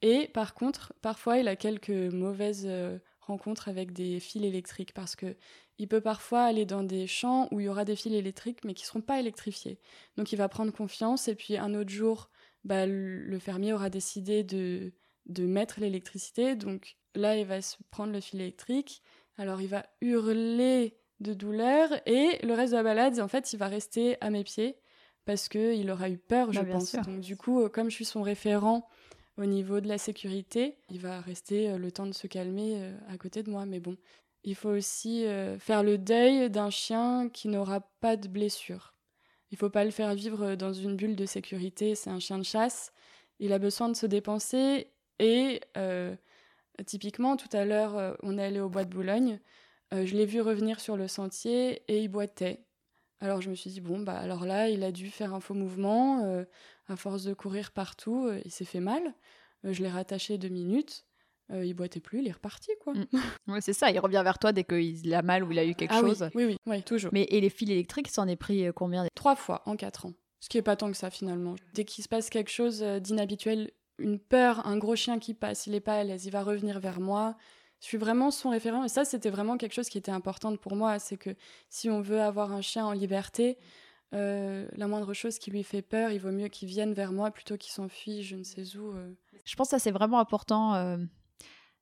[0.02, 5.16] Et par contre, parfois, il a quelques mauvaises euh, rencontres avec des fils électriques parce
[5.16, 5.36] que
[5.78, 8.74] il peut parfois aller dans des champs où il y aura des fils électriques mais
[8.74, 9.78] qui seront pas électrifiés.
[10.16, 12.30] Donc il va prendre confiance et puis un autre jour,
[12.64, 14.92] bah, le fermier aura décidé de,
[15.26, 16.56] de mettre l'électricité.
[16.56, 19.02] Donc là, il va se prendre le fil électrique.
[19.36, 23.58] Alors il va hurler de douleur et le reste de la balade, en fait, il
[23.58, 24.76] va rester à mes pieds
[25.24, 26.94] parce qu'il aura eu peur, je bah, pense.
[26.94, 28.88] Donc du coup, euh, comme je suis son référent
[29.36, 32.96] au niveau de la sécurité, il va rester euh, le temps de se calmer euh,
[33.08, 33.66] à côté de moi.
[33.66, 33.96] Mais bon,
[34.42, 35.26] il faut aussi
[35.58, 38.94] faire le deuil d'un chien qui n'aura pas de blessure.
[39.50, 41.94] Il faut pas le faire vivre dans une bulle de sécurité.
[41.94, 42.92] C'est un chien de chasse.
[43.40, 44.92] Il a besoin de se dépenser.
[45.18, 45.60] Et
[46.86, 49.40] typiquement, tout à l'heure, on est allé au bois de Boulogne.
[49.92, 52.64] je l'ai vu revenir sur le sentier et il boitait.
[53.20, 55.54] Alors je me suis dit, bon, bah alors là, il a dû faire un faux
[55.54, 56.44] mouvement, euh,
[56.86, 59.02] à force de courir partout, euh, il s'est fait mal.
[59.64, 61.04] Euh, je l'ai rattaché deux minutes,
[61.50, 62.92] il boitait plus, il est reparti, quoi.
[62.92, 63.06] Mm.
[63.48, 65.74] Oui, c'est ça, il revient vers toi dès qu'il a mal ou il a eu
[65.74, 66.28] quelque ah chose.
[66.34, 67.10] Oui, oui, oui, toujours.
[67.12, 69.06] Mais et les fils électriques, s'en est pris combien?
[69.14, 70.12] Trois fois en quatre ans.
[70.40, 71.56] Ce qui est pas tant que ça, finalement.
[71.74, 75.74] Dès qu'il se passe quelque chose d'inhabituel, une peur, un gros chien qui passe, il
[75.74, 77.36] est pas à l'aise, il va revenir vers moi,
[77.80, 78.84] je suis vraiment son référent.
[78.84, 80.98] Et ça, c'était vraiment quelque chose qui était important pour moi.
[80.98, 81.30] C'est que
[81.68, 83.56] si on veut avoir un chien en liberté,
[84.14, 87.30] euh, la moindre chose qui lui fait peur, il vaut mieux qu'il vienne vers moi
[87.30, 88.92] plutôt qu'il s'enfuit je ne sais où.
[88.92, 89.12] Euh.
[89.44, 90.74] Je pense que ça, c'est vraiment important.
[90.74, 90.96] Euh,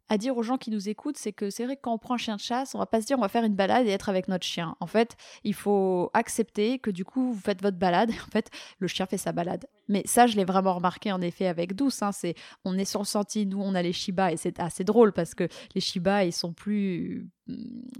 [0.09, 2.15] à dire aux gens qui nous écoutent, c'est que c'est vrai que quand on prend
[2.15, 3.91] un chien de chasse, on va pas se dire on va faire une balade et
[3.91, 4.77] être avec notre chien.
[4.81, 8.51] En fait, il faut accepter que du coup vous faites votre balade et en fait
[8.79, 9.67] le chien fait sa balade.
[9.89, 12.03] Mais ça, je l'ai vraiment remarqué en effet avec Douce.
[12.03, 14.85] Hein, c'est on est sur le sentier, nous on a les Shiba et c'est assez
[14.85, 17.55] drôle parce que les Shiba ils sont plus hmm,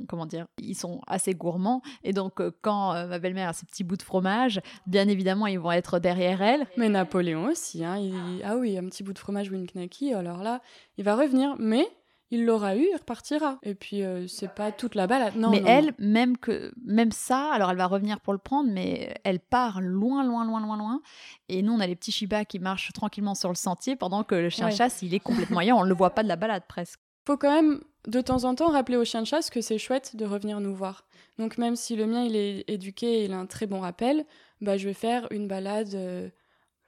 [0.09, 3.67] comment dire, ils sont assez gourmands et donc euh, quand euh, ma belle-mère a ses
[3.67, 6.67] petits bouts de fromage, bien évidemment ils vont être derrière elle.
[6.77, 8.01] Mais Napoléon aussi, hein,
[8.45, 10.61] ah oui, un petit bout de fromage ou une knacky, alors là,
[10.99, 11.87] il va revenir, mais
[12.31, 13.59] il l'aura eu, il repartira.
[13.63, 15.37] Et puis euh, c'est pas toute la balade.
[15.37, 15.51] Non.
[15.51, 19.39] Mais elle, même que même ça, alors elle va revenir pour le prendre, mais elle
[19.39, 21.03] part loin, loin, loin, loin, loin.
[21.49, 24.35] Et nous, on a les petits Shiba qui marchent tranquillement sur le sentier pendant que
[24.35, 25.79] le chien de chasse, il est complètement ailleurs.
[25.79, 27.01] On ne le voit pas de la balade presque.
[27.27, 30.15] Faut quand même de temps en temps rappeler au chien de chasse que c'est chouette
[30.15, 31.07] de revenir nous voir.
[31.39, 34.25] Donc même si le mien il est éduqué, il a un très bon rappel,
[34.61, 35.95] bah je vais faire une balade.
[35.95, 36.29] Euh,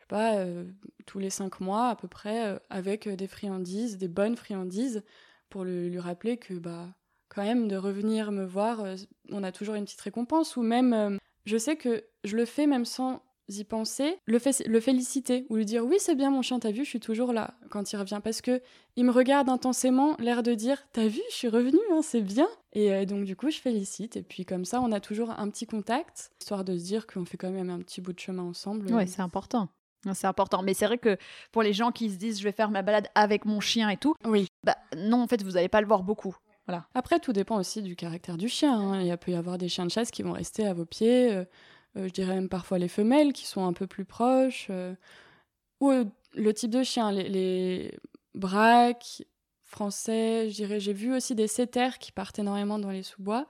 [0.08, 0.64] pas, euh,
[1.04, 5.02] tous les cinq mois à peu près, avec des friandises, des bonnes friandises,
[5.48, 6.88] pour lui rappeler que bah
[7.28, 8.96] quand même de revenir me voir, euh,
[9.30, 12.66] on a toujours une petite récompense ou même euh, je sais que je le fais
[12.66, 16.58] même sans y penser, le, le féliciter ou lui dire oui c'est bien mon chien
[16.58, 18.60] t'as vu je suis toujours là quand il revient parce que
[18.96, 22.48] il me regarde intensément l'air de dire t'as vu je suis revenu hein, c'est bien
[22.74, 25.48] et euh, donc du coup je félicite et puis comme ça on a toujours un
[25.48, 28.42] petit contact histoire de se dire qu'on fait quand même un petit bout de chemin
[28.42, 28.92] ensemble.
[28.92, 29.70] Oui c'est important.
[30.12, 30.62] C'est important.
[30.62, 31.16] Mais c'est vrai que
[31.52, 33.96] pour les gens qui se disent je vais faire ma balade avec mon chien et
[33.96, 34.48] tout, oui.
[34.64, 36.36] bah non, en fait, vous n'allez pas le voir beaucoup.
[36.66, 36.86] Voilà.
[36.94, 38.78] Après, tout dépend aussi du caractère du chien.
[38.78, 39.00] Hein.
[39.00, 41.32] Il peut y avoir des chiens de chasse qui vont rester à vos pieds.
[41.32, 41.44] Euh,
[41.96, 44.66] euh, je dirais même parfois les femelles qui sont un peu plus proches.
[44.70, 44.94] Euh,
[45.80, 45.92] ou
[46.34, 47.98] le type de chien, les, les
[48.34, 49.22] braques
[49.64, 50.78] français, je dirais.
[50.78, 53.46] J'ai vu aussi des setters qui partent énormément dans les sous-bois.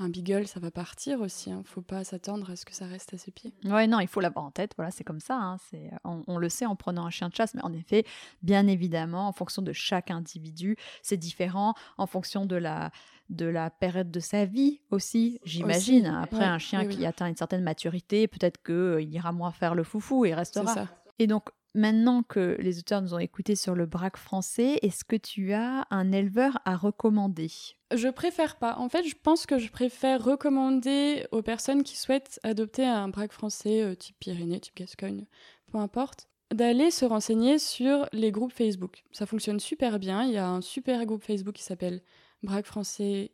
[0.00, 1.50] Euh, un beagle, ça va partir aussi.
[1.50, 1.62] Hein.
[1.64, 3.52] Faut pas s'attendre à ce que ça reste à ses pieds.
[3.64, 4.72] Ouais, non, il faut l'avoir en tête.
[4.76, 5.36] Voilà, c'est comme ça.
[5.36, 5.56] Hein.
[5.70, 8.04] C'est, on, le sait en prenant un chien de chasse, mais en effet,
[8.42, 11.74] bien évidemment, en fonction de chaque individu, c'est différent.
[11.98, 12.90] En fonction de la
[13.28, 16.06] de la période de sa vie aussi, j'imagine.
[16.06, 19.84] Après, un chien qui atteint une certaine maturité, peut-être qu'il euh, ira moins faire le
[19.84, 20.74] foufou et restera.
[20.74, 20.88] Ça.
[21.20, 25.14] Et donc, Maintenant que les auteurs nous ont écoutés sur le braque français, est-ce que
[25.14, 27.50] tu as un éleveur à recommander?
[27.94, 28.76] Je préfère pas.
[28.76, 33.32] En fait, je pense que je préfère recommander aux personnes qui souhaitent adopter un braque
[33.32, 35.26] français euh, type Pyrénées, type Gascogne,
[35.70, 36.28] peu importe.
[36.52, 39.04] d'aller se renseigner sur les groupes Facebook.
[39.12, 40.24] Ça fonctionne super bien.
[40.24, 42.02] Il y a un super groupe Facebook qui s'appelle
[42.42, 43.32] Braque français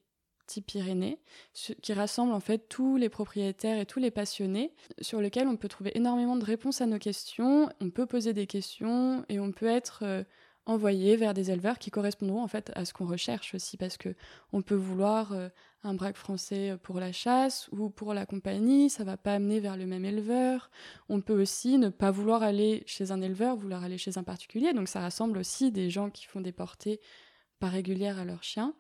[0.66, 1.18] Pyrénées,
[1.82, 5.68] qui rassemble en fait tous les propriétaires et tous les passionnés, sur lequel on peut
[5.68, 9.66] trouver énormément de réponses à nos questions, on peut poser des questions et on peut
[9.66, 10.24] être euh,
[10.66, 14.14] envoyé vers des éleveurs qui correspondront en fait à ce qu'on recherche aussi, parce que
[14.52, 15.48] on peut vouloir euh,
[15.82, 19.76] un braque français pour la chasse ou pour la compagnie, ça va pas amener vers
[19.76, 20.70] le même éleveur.
[21.08, 24.72] On peut aussi ne pas vouloir aller chez un éleveur, vouloir aller chez un particulier,
[24.72, 27.00] donc ça rassemble aussi des gens qui font des portées
[27.58, 28.74] pas régulières à leurs chiens.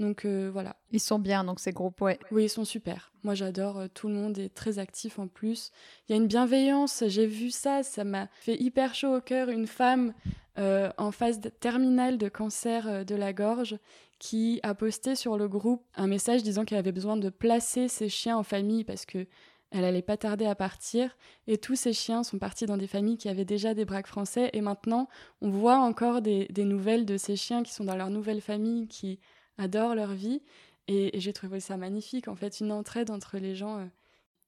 [0.00, 0.76] Donc euh, voilà.
[0.92, 2.18] Ils sont bien, donc ces groupes, ouais.
[2.30, 3.12] Oui, ils sont super.
[3.22, 3.78] Moi, j'adore.
[3.78, 5.70] Euh, tout le monde est très actif en plus.
[6.08, 7.04] Il y a une bienveillance.
[7.06, 7.82] J'ai vu ça.
[7.82, 9.50] Ça m'a fait hyper chaud au cœur.
[9.50, 10.14] Une femme
[10.58, 13.76] euh, en phase terminale de cancer de la gorge
[14.18, 18.08] qui a posté sur le groupe un message disant qu'elle avait besoin de placer ses
[18.08, 19.26] chiens en famille parce que
[19.70, 23.16] elle allait pas tarder à partir et tous ces chiens sont partis dans des familles
[23.16, 25.08] qui avaient déjà des braques français et maintenant
[25.40, 28.88] on voit encore des, des nouvelles de ces chiens qui sont dans leur nouvelle famille
[28.88, 29.20] qui
[29.58, 30.42] adorent leur vie.
[30.88, 33.78] Et, j'ai trouvé ça magnifique, en fait, une entraide entre les gens.
[33.78, 33.86] Euh.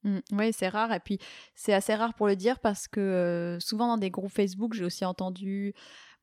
[0.05, 0.93] Mmh, oui, c'est rare.
[0.93, 1.19] Et puis,
[1.55, 4.85] c'est assez rare pour le dire parce que euh, souvent dans des groupes Facebook, j'ai
[4.85, 5.75] aussi entendu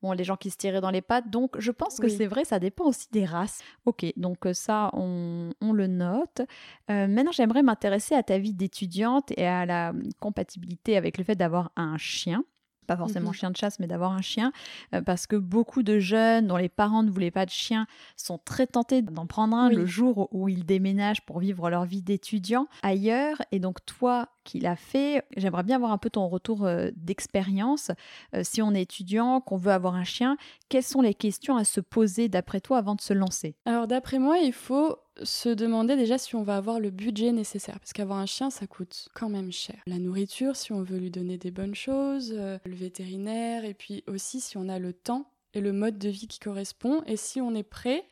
[0.02, 1.30] bon, les gens qui se tiraient dans les pattes.
[1.30, 3.62] Donc, je pense que c'est vrai, ça dépend aussi des races.
[3.86, 6.42] Ok, donc euh, ça, on, le note.
[6.88, 11.70] maintenant, j'aimerais m'intéresser à ta vie d'étudiante et à la compatibilité avec le fait d'avoir
[11.76, 12.44] un chien
[12.86, 14.52] pas forcément mmh chien de chasse, mais d'avoir un chien,
[14.94, 18.38] euh, parce que beaucoup de jeunes dont les parents ne voulaient pas de chien sont
[18.38, 22.66] très tentés d'en prendre un le jour où ils déménagent pour vivre leur vie d'étudiant
[22.82, 23.40] ailleurs.
[23.52, 27.90] Et donc toi qui l'as fait, j'aimerais bien avoir un peu ton retour euh, d'expérience.
[28.34, 30.36] Euh, si on est étudiant, qu'on veut avoir un chien,
[30.68, 33.54] quelles sont les questions à se poser d'après toi avant de se lancer?
[33.66, 37.78] Alors d'après moi, il faut se demander déjà si on va avoir le budget nécessaire,
[37.78, 39.76] parce qu'avoir un chien, ça coûte quand même cher.
[39.86, 44.04] La nourriture, si on veut lui donner des bonnes choses, euh, le vétérinaire, et puis
[44.06, 47.40] aussi si on a le temps et le mode de vie qui correspond, et si
[47.40, 48.04] on est prêt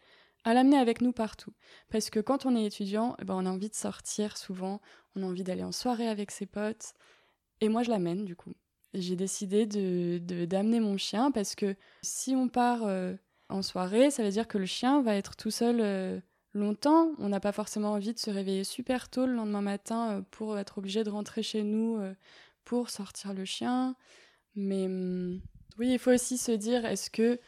[0.44, 1.52] à l'amener avec nous partout.
[1.90, 4.80] Parce que quand on est étudiant, eh ben on a envie de sortir souvent,
[5.14, 6.94] on a envie d'aller en soirée avec ses potes,
[7.60, 8.54] et moi je l'amène du coup.
[8.94, 13.14] J'ai décidé de d'amener mon chien parce que si on part euh,
[13.50, 16.18] en soirée, ça veut dire que le chien va être tout seul euh,
[16.58, 17.12] longtemps.
[17.18, 20.58] On n'a pas forcément envie de se réveiller super tôt le lendemain matin euh, pour
[20.58, 22.14] être obligé de rentrer chez nous euh,
[22.64, 23.96] pour sortir le chien.
[24.54, 25.40] Mais hum,
[25.78, 27.40] oui, il faut aussi se dire est-ce que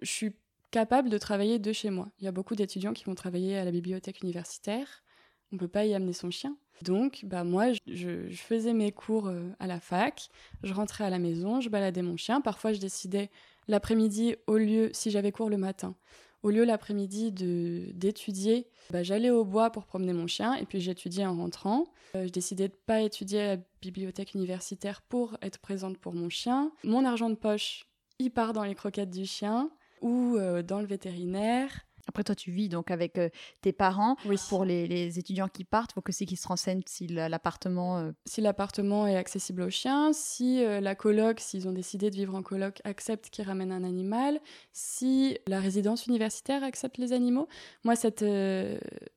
[0.00, 0.34] je suis
[0.70, 2.08] capable de travailler de chez moi?
[2.20, 5.02] Il y a beaucoup d'étudiants qui vont travailler à la bibliothèque universitaire.
[5.50, 6.56] On ne peut pas y amener son chien.
[6.82, 10.28] Donc, bah moi, je, faisais mes cours euh, à la fac,
[10.62, 12.40] je rentrais à la maison, je baladais mon chien.
[12.40, 13.30] Parfois, je décidais
[13.68, 15.94] l'après-midi au lieu, si j'avais cours le matin,
[16.42, 21.26] au lieu l'après-midi d'étudier, bah, j'allais au bois pour promener mon chien et puis j'étudiais
[21.26, 21.86] en rentrant.
[22.14, 26.28] Euh, je décidais de pas étudier à la bibliothèque universitaire pour être présente pour mon
[26.28, 26.72] chien.
[26.84, 27.86] Mon argent de poche,
[28.18, 31.86] il part dans les croquettes du chien ou euh, dans le vétérinaire.
[32.12, 33.30] Après, toi, tu vis donc avec euh,
[33.62, 34.16] tes parents.
[34.50, 38.00] Pour les, étudiants qui partent, il faut que c'est qu'ils se renseignent si l'appartement.
[38.00, 42.16] Euh, si l'appartement est accessible aux chiens, si euh, la coloc, s'ils ont décidé de
[42.16, 44.42] vivre en coloc, accepte qu'ils ramènent un animal,
[44.74, 47.48] si la résidence universitaire accepte les animaux.
[47.82, 48.24] Moi, cette,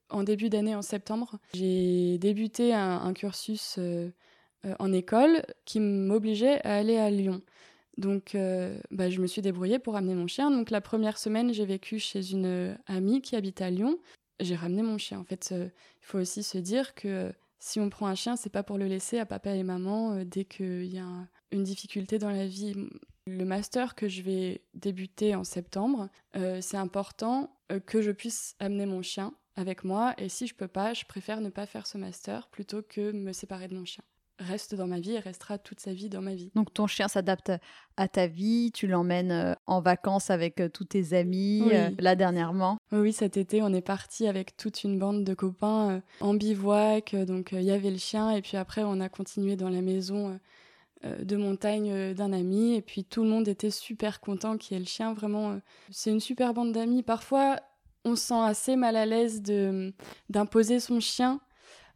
[0.09, 3.77] en début d'année, en septembre, j'ai débuté un cursus
[4.79, 7.41] en école qui m'obligeait à aller à Lyon.
[7.97, 10.51] Donc, euh, bah, je me suis débrouillée pour amener mon chien.
[10.51, 13.97] Donc, la première semaine, j'ai vécu chez une amie qui habite à Lyon.
[14.39, 15.19] J'ai ramené mon chien.
[15.19, 18.63] En fait, il faut aussi se dire que si on prend un chien, c'est pas
[18.63, 22.29] pour le laisser à papa et maman euh, dès qu'il y a une difficulté dans
[22.29, 22.75] la vie.
[23.27, 28.85] Le master que je vais débuter en septembre, euh, c'est important que je puisse amener
[28.85, 30.13] mon chien avec moi.
[30.19, 33.33] Et si je peux pas, je préfère ne pas faire ce master plutôt que me
[33.33, 34.03] séparer de mon chien
[34.39, 36.51] reste dans ma vie et restera toute sa vie dans ma vie.
[36.55, 37.51] Donc ton chien s'adapte
[37.97, 42.15] à ta vie, tu l'emmènes euh, en vacances avec euh, tous tes amis, euh, là
[42.15, 42.77] dernièrement.
[42.91, 47.51] Oui, cet été on est parti avec toute une bande de copains en bivouac, donc
[47.53, 50.39] il y avait le chien et puis après on a continué dans la maison
[51.03, 54.83] de montagne d'un ami et puis tout le monde était super content qu'il y ait
[54.83, 55.59] le chien, vraiment
[55.91, 57.03] c'est une super bande d'amis.
[57.03, 57.59] Parfois
[58.05, 59.41] on se sent assez mal à l'aise
[60.29, 61.39] d'imposer son chien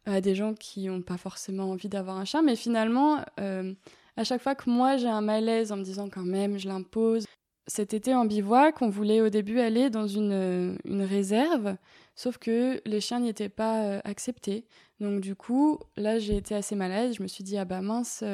[0.06, 2.42] à des gens qui n'ont pas forcément envie d'avoir un chien.
[2.42, 3.72] Mais finalement, euh,
[4.16, 7.26] à chaque fois que moi j'ai un malaise en me disant quand même, je l'impose.
[7.66, 11.76] Cet été en bivouac, on voulait au début aller dans une, euh, une réserve,
[12.16, 14.64] sauf que les chiens n'y étaient pas euh, acceptés.
[14.98, 17.16] Donc du coup, là j'ai été assez malaise.
[17.16, 18.24] Je me suis dit, ah bah mince,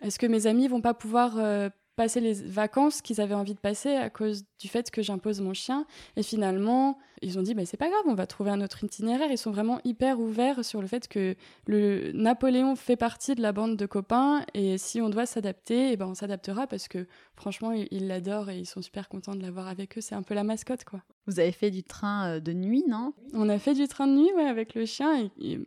[0.00, 3.96] est-ce que mes amis vont pas pouvoir passer les vacances qu'ils avaient envie de passer
[3.96, 5.84] à cause du fait que j'impose mon chien.
[6.14, 9.32] Et finalement, ils ont dit, mais c'est pas grave, on va trouver un autre itinéraire.
[9.32, 11.34] Ils sont vraiment hyper ouverts sur le fait que
[11.66, 15.96] le Napoléon fait partie de la bande de copains et si on doit s'adapter, eh
[15.96, 19.66] ben on s'adaptera parce que franchement, ils l'adorent et ils sont super contents de l'avoir
[19.66, 20.00] avec eux.
[20.00, 21.02] C'est un peu la mascotte, quoi.
[21.26, 23.12] Vous avez fait du train euh, de nuit, non?
[23.34, 25.28] On a fait du train de nuit, ouais, avec le chien.
[25.40, 25.58] Et,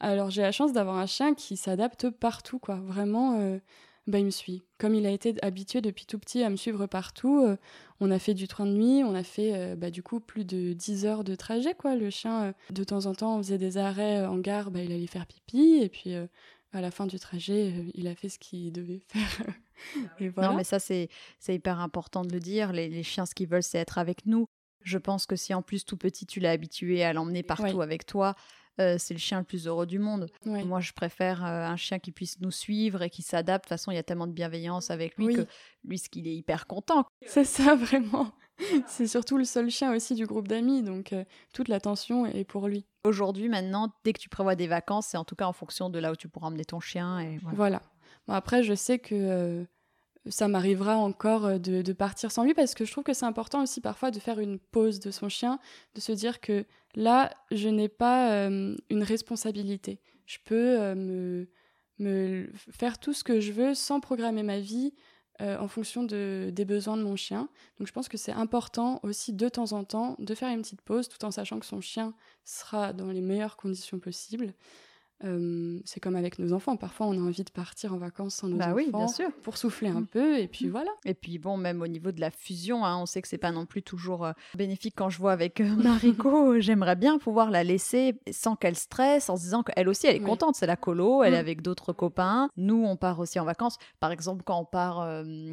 [0.00, 2.76] Alors j'ai la chance d'avoir un chien qui s'adapte partout, quoi.
[2.76, 3.40] Vraiment.
[3.40, 3.58] Euh,
[4.08, 4.64] bah, il me suit.
[4.78, 7.56] Comme il a été habitué depuis tout petit à me suivre partout, euh,
[8.00, 10.46] on a fait du train de nuit, on a fait euh, bah, du coup plus
[10.46, 11.74] de 10 heures de trajet.
[11.74, 11.94] quoi.
[11.94, 14.92] Le chien, euh, de temps en temps, on faisait des arrêts en gare, bah, il
[14.92, 16.14] allait faire pipi, et puis
[16.72, 19.46] à la fin du trajet, il a fait ce qu'il devait faire.
[20.20, 20.50] et voilà.
[20.50, 21.08] Non, mais ça, c'est
[21.46, 22.72] hyper important de le dire.
[22.72, 24.48] Les, les chiens, ce qu'ils veulent, c'est être avec nous.
[24.82, 28.06] Je pense que si en plus tout petit, tu l'as habitué à l'emmener partout avec
[28.06, 28.34] toi,
[28.80, 30.28] euh, c'est le chien le plus heureux du monde.
[30.44, 33.64] Moi, je préfère euh, un chien qui puisse nous suivre et qui s'adapte.
[33.64, 35.46] De toute façon, il y a tellement de bienveillance avec lui que
[35.84, 37.04] lui, ce qu'il est hyper content.
[37.26, 38.32] C'est ça, vraiment.
[38.86, 42.68] c'est surtout le seul chien aussi du groupe d'amis, donc euh, toute l'attention est pour
[42.68, 42.86] lui.
[43.04, 45.98] Aujourd'hui, maintenant, dès que tu prévois des vacances, c'est en tout cas en fonction de
[45.98, 47.20] là où tu pourras emmener ton chien.
[47.20, 47.82] Et voilà.
[48.26, 49.66] Bon, après, je sais que
[50.26, 53.62] ça m'arrivera encore euh, de, partir sans lui parce que je trouve que c'est important
[53.62, 55.58] aussi parfois de faire une pause de son chien,
[55.94, 56.64] de se dire que
[56.94, 60.00] là, je n'ai pas euh, une responsabilité.
[60.26, 61.46] Je peux euh,
[61.98, 64.94] me, faire tout ce que je veux sans programmer ma vie
[65.40, 67.48] en fonction de, des besoins de mon chien.
[67.78, 70.82] Donc je pense que c'est important aussi de temps en temps de faire une petite
[70.82, 72.12] pause tout en sachant que son chien
[72.44, 74.52] sera dans les meilleures conditions possibles
[75.84, 76.76] c'est comme avec nos enfants.
[76.76, 79.30] Parfois, on a envie de partir en vacances sans nos bah enfants oui, bien sûr.
[79.42, 80.06] pour souffler un mmh.
[80.06, 80.70] peu, et puis mmh.
[80.70, 80.90] voilà.
[81.04, 83.52] Et puis bon, même au niveau de la fusion, hein, on sait que c'est pas
[83.52, 84.94] non plus toujours euh, bénéfique.
[84.96, 89.36] Quand je vois avec euh, Mariko, j'aimerais bien pouvoir la laisser sans qu'elle stresse, en
[89.36, 90.54] se disant qu'elle aussi, elle est contente.
[90.56, 91.40] C'est la colo, elle est mmh.
[91.40, 92.48] avec d'autres copains.
[92.56, 93.78] Nous, on part aussi en vacances.
[94.00, 95.00] Par exemple, quand on part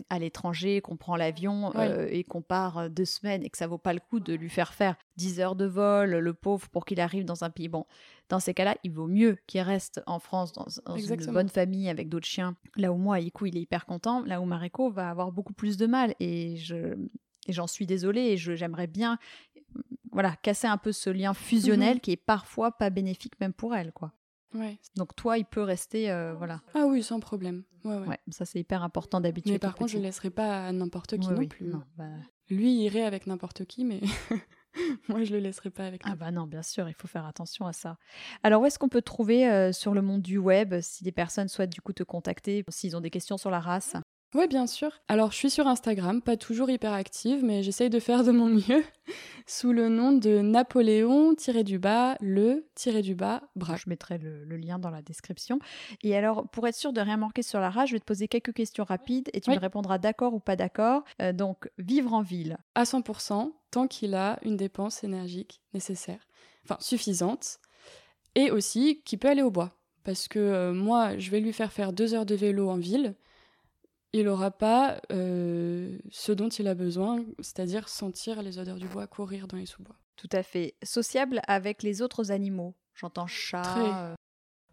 [0.09, 3.77] à l'étranger, qu'on prend l'avion euh, et qu'on part deux semaines et que ça vaut
[3.77, 6.99] pas le coup de lui faire faire 10 heures de vol, le pauvre, pour qu'il
[6.99, 7.67] arrive dans un pays.
[7.67, 7.85] Bon,
[8.29, 12.09] dans ces cas-là, il vaut mieux qu'il reste en France dans, une bonne famille avec
[12.09, 12.55] d'autres chiens.
[12.75, 14.23] Là où moi, Iku, il est hyper content.
[14.25, 16.15] Là où Mariko va avoir beaucoup plus de mal.
[16.19, 16.95] Et je
[17.47, 19.19] et j'en suis désolée et j'aimerais bien
[20.11, 21.99] voilà casser un peu ce lien fusionnel mhm.
[21.99, 24.13] qui est parfois pas bénéfique même pour elle quoi.
[24.53, 24.79] Ouais.
[24.95, 26.61] Donc toi, il peut rester, euh, voilà.
[26.73, 27.63] Ah oui, sans problème.
[27.83, 28.19] Ouais, ouais.
[28.29, 29.51] ça c'est hyper important d'habitude.
[29.51, 31.73] Mais par contre, je ne laisserai pas à n'importe qui non plus.
[31.97, 32.05] Bah
[32.49, 33.99] Lui irait avec n'importe qui, mais
[35.09, 36.01] Moi, je le laisserai pas avec.
[36.05, 37.97] Ah bah non, bien sûr, il faut faire attention à ça.
[38.43, 41.47] Alors, où est-ce qu'on peut trouver euh, sur le monde du web si des personnes
[41.47, 43.95] souhaitent du coup te contacter, s'ils ont des questions sur la race?
[44.35, 44.91] Oui, bien sûr.
[45.07, 48.47] Alors, je suis sur Instagram, pas toujours hyper active, mais j'essaye de faire de mon
[48.47, 48.83] mieux,
[49.47, 53.75] sous le nom de Napoléon-du-bas, le-du-bas, bras.
[53.77, 55.59] Je mettrai le, lien dans la description.
[56.03, 58.27] Et alors, pour être sûr de rien manquer sur la race, je vais te poser
[58.27, 61.03] quelques questions rapides et tu me répondras d'accord ou pas d'accord.
[61.21, 62.57] Euh, donc, vivre en ville.
[62.75, 66.29] À 100%, tant qu'il a une dépense énergique nécessaire,
[66.63, 67.59] enfin suffisante,
[68.33, 69.77] et aussi qui peut aller au bois.
[70.05, 73.15] Parce que euh, moi, je vais lui faire faire deux heures de vélo en ville
[74.13, 79.07] il n'aura pas euh, ce dont il a besoin, c'est-à-dire sentir les odeurs du bois,
[79.07, 79.97] courir dans les sous-bois.
[80.15, 80.75] Tout à fait.
[80.83, 82.75] Sociable avec les autres animaux.
[82.93, 83.77] J'entends chat.
[83.77, 84.15] Euh.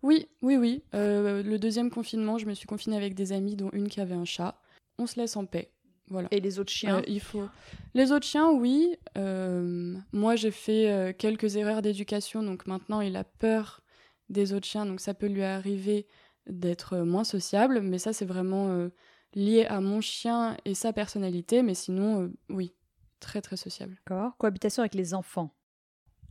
[0.03, 0.85] Oui, oui, oui.
[0.93, 4.25] Le deuxième confinement, je me suis confinée avec des amis, dont une qui avait un
[4.25, 4.63] chat.
[4.99, 5.73] On se laisse en paix.
[6.09, 6.29] Voilà.
[6.31, 7.49] Et les autres chiens Il faut.
[7.95, 8.97] Les autres chiens, oui.
[9.17, 13.83] moi, j'ai fait quelques erreurs d'éducation, donc maintenant, il a peur
[14.29, 16.07] des autres chiens, donc ça peut lui arriver
[16.47, 18.89] d'être moins sociable, mais ça, c'est vraiment
[19.35, 22.75] lié à mon chien et sa personnalité, mais sinon, euh, oui,
[23.21, 24.01] très très sociable.
[24.07, 24.37] D'accord.
[24.39, 25.55] Cohabitation avec les enfants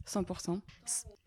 [0.08, 0.60] 100%.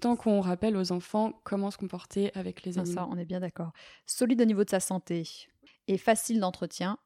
[0.01, 2.95] Tant qu'on rappelle aux enfants comment se comporter avec les animaux.
[2.95, 3.73] Ça, on est bien d'accord.
[4.05, 5.23] Solide au niveau de sa santé
[5.87, 6.99] et facile d'entretien.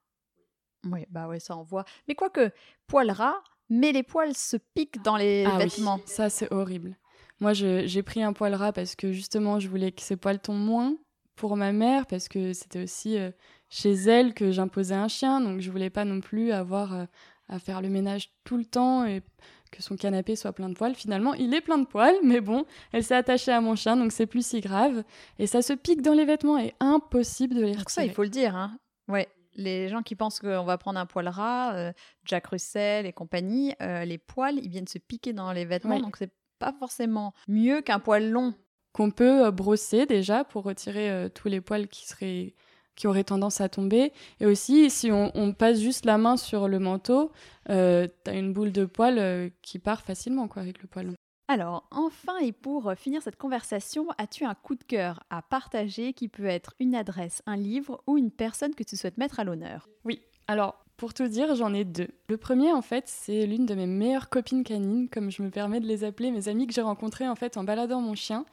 [0.84, 1.84] Oui, bah ouais, ça on voit.
[2.06, 2.50] Mais quoique,
[2.86, 3.36] poil ras,
[3.68, 6.00] mais les poils se piquent dans les ah vêtements.
[6.06, 6.96] ça c'est horrible.
[7.40, 10.64] Moi, j'ai pris un poil ras parce que justement, je voulais que ces poils tombent
[10.64, 10.96] moins
[11.36, 13.30] pour ma mère, parce que c'était aussi euh,
[13.70, 17.04] chez elle que j'imposais un chien, donc je voulais pas non plus avoir euh,
[17.48, 19.22] à faire le ménage tout le temps et
[19.70, 20.96] que son canapé soit plein de poils.
[20.96, 24.10] Finalement, il est plein de poils, mais bon, elle s'est attachée à mon chien, donc
[24.10, 25.04] c'est plus si grave.
[25.38, 27.84] Et ça se pique dans les vêtements et impossible de les retirer.
[27.88, 28.76] ça, il faut le dire, hein.
[29.06, 29.28] Ouais.
[29.59, 31.92] Les gens qui pensent qu'on va prendre un poil ras, euh,
[32.24, 36.16] Jack Russell et compagnie, euh, les poils, ils viennent se piquer dans les vêtements, donc
[36.16, 38.54] c'est pas forcément mieux qu'un poil long.
[38.92, 42.54] Qu'on peut brosser déjà pour retirer tous les poils qui seraient
[42.98, 44.12] qui auraient tendance à tomber.
[44.40, 47.30] Et aussi, si on, passe juste la main sur le manteau,
[47.70, 51.12] euh, tu as une boule de poil euh, qui part facilement quoi, avec le poil.
[51.49, 56.28] Alors, enfin et pour finir cette conversation, as-tu un coup de cœur à partager qui
[56.28, 59.88] peut être une adresse, un livre ou une personne que tu souhaites mettre à l'honneur?
[60.05, 60.20] Oui.
[60.46, 62.09] Alors, Pour tout dire, j'en ai deux.
[62.28, 65.78] Le premier, en fait, c'est l'une de mes meilleures copines canines, comme je me permets
[65.80, 68.44] de les appeler, mes amis que j'ai rencontrées en fait en baladant mon chien,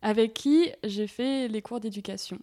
[0.00, 2.38] avec qui j'ai fait les cours d'éducation.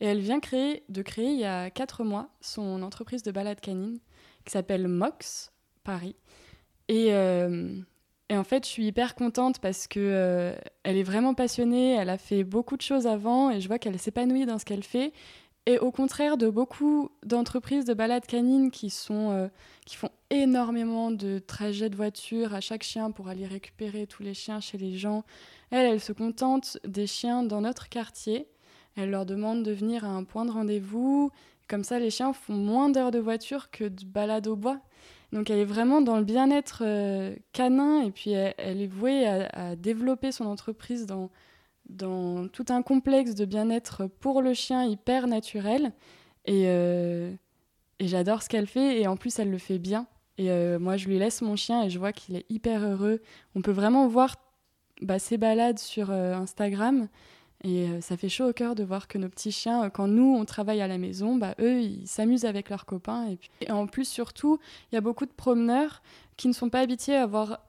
[0.00, 3.60] Et elle vient créer, de créer il y a quatre mois son entreprise de balade
[3.60, 3.98] canine
[4.44, 5.50] qui s'appelle Mox
[5.82, 6.14] Paris.
[6.88, 7.80] Et, euh,
[8.30, 10.54] et, en fait, je suis hyper contente parce que euh,
[10.84, 11.94] elle est vraiment passionnée.
[11.94, 14.84] Elle a fait beaucoup de choses avant et je vois qu'elle s'épanouit dans ce qu'elle
[14.84, 15.12] fait.
[15.66, 19.48] Et au contraire de beaucoup d'entreprises de balade canine qui, euh,
[19.84, 24.32] qui font énormément de trajets de voiture à chaque chien pour aller récupérer tous les
[24.32, 25.24] chiens chez les gens,
[25.70, 28.46] elle, elle se contente des chiens dans notre quartier.
[28.96, 31.30] Elle leur demande de venir à un point de rendez-vous.
[31.68, 34.80] Comme ça, les chiens font moins d'heures de voiture que de balade au bois.
[35.32, 39.76] Donc elle est vraiment dans le bien-être euh, canin et puis elle, est vouée à,
[39.76, 41.30] développer son entreprise dans,
[42.48, 45.92] tout un complexe de bien-être pour le chien hyper naturel.
[46.46, 47.32] Et, euh,
[47.98, 50.06] et j'adore ce qu'elle fait et en plus elle le fait bien.
[50.36, 53.20] Et euh, moi je lui laisse mon chien et je vois qu'il est hyper heureux.
[53.54, 54.34] On peut vraiment voir
[55.00, 57.08] bah, ses balades sur Instagram.
[57.62, 60.44] Et ça fait chaud au cœur de voir que nos petits chiens, quand nous, on
[60.44, 63.28] travaille à la maison, bah, eux, ils s'amusent avec leurs copains.
[63.28, 63.50] Et, puis...
[63.60, 64.58] et en plus, surtout,
[64.90, 66.02] il y a beaucoup de promeneurs
[66.36, 67.60] qui ne sont pas habitués à voir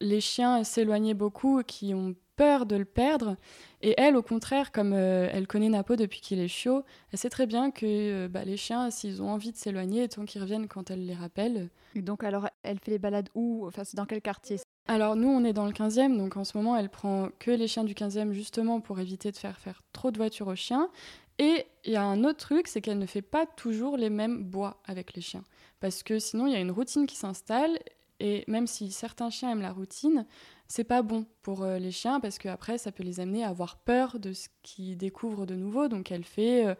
[0.00, 3.36] les chiens s'éloigner beaucoup, qui ont peur de le perdre.
[3.82, 7.30] Et elle, au contraire, comme euh, elle connaît Napo depuis qu'il est chaud, elle sait
[7.30, 10.68] très bien que euh, bah, les chiens, s'ils ont envie de s'éloigner, tant qu'ils reviennent
[10.68, 11.70] quand elle les rappelle.
[11.94, 13.66] Donc, alors, elle fait les balades où?
[13.66, 14.58] Enfin, c'est dans quel quartier?
[14.86, 17.68] Alors nous, on est dans le 15e, donc en ce moment, elle prend que les
[17.68, 20.90] chiens du 15e justement pour éviter de faire faire trop de voitures aux chiens.
[21.38, 24.44] Et il y a un autre truc, c'est qu'elle ne fait pas toujours les mêmes
[24.44, 25.44] bois avec les chiens.
[25.80, 27.78] Parce que sinon, il y a une routine qui s'installe,
[28.20, 30.26] et même si certains chiens aiment la routine,
[30.68, 33.76] c'est pas bon pour euh, les chiens parce qu'après ça peut les amener à avoir
[33.76, 35.88] peur de ce qu'ils découvrent de nouveau.
[35.88, 36.74] Donc elle fait, euh,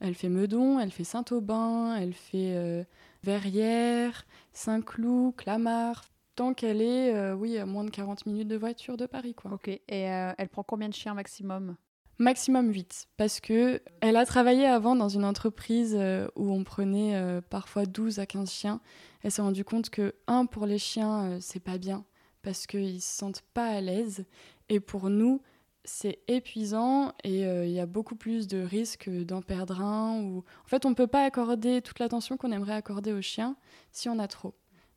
[0.00, 2.84] elle fait Meudon, elle fait Saint-Aubin, elle fait euh,
[3.24, 6.04] Verrières, Saint-Cloud, Clamart.
[6.36, 9.52] Tant qu'elle est, oui, à moins de 40 minutes de voiture de Paris, quoi.
[9.52, 9.68] Ok.
[9.68, 11.76] Et elle prend combien de chiens maximum?
[12.18, 15.98] Maximum 8, parce que elle a travaillé avant dans une entreprise
[16.34, 18.80] où on prenait parfois 12 à 15 chiens.
[19.22, 22.04] Elle s'est rendue compte que, un, pour les chiens, c'est pas bien
[22.46, 24.24] parce qu'ils se sentent pas à l'aise.
[24.68, 25.42] Et pour nous,
[25.84, 30.20] c'est épuisant et euh, il y a beaucoup plus de risques d'en perdre un.
[30.20, 30.44] Ou...
[30.64, 33.56] En fait, on ne peut pas accorder toute l'attention qu'on aimerait accorder aux chiens
[33.90, 34.54] si on a trop.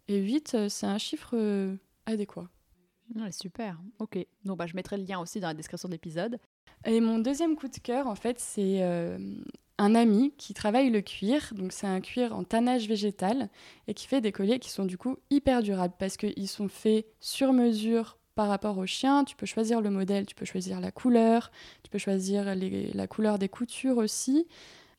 [0.10, 2.50] Et 8, euh, c'est un chiffre euh, adéquat.
[3.32, 4.18] super, ok.
[4.44, 6.40] Donc bah, je mettrai le lien aussi dans la description de l'épisode.
[6.86, 8.82] Et mon deuxième coup de cœur, en fait, c'est
[9.78, 13.50] un ami qui travaille le cuir, donc c'est un cuir en tannage végétal,
[13.88, 17.06] et qui fait des colliers qui sont du coup hyper durables parce qu'ils sont faits
[17.20, 19.26] sur mesure par rapport au chien.
[19.26, 21.52] Tu peux choisir le modèle, tu peux choisir la couleur,
[21.84, 24.48] tu peux choisir la couleur des coutures aussi.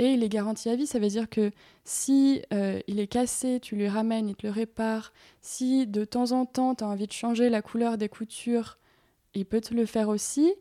[0.01, 1.51] Et il est garanti à vie, ça veut dire que
[1.85, 5.13] si euh, il est cassé, tu lui ramènes, il te le répare.
[5.43, 8.79] Si de temps en temps tu as envie de changer la couleur des coutures,
[9.35, 10.55] il peut te le faire aussi.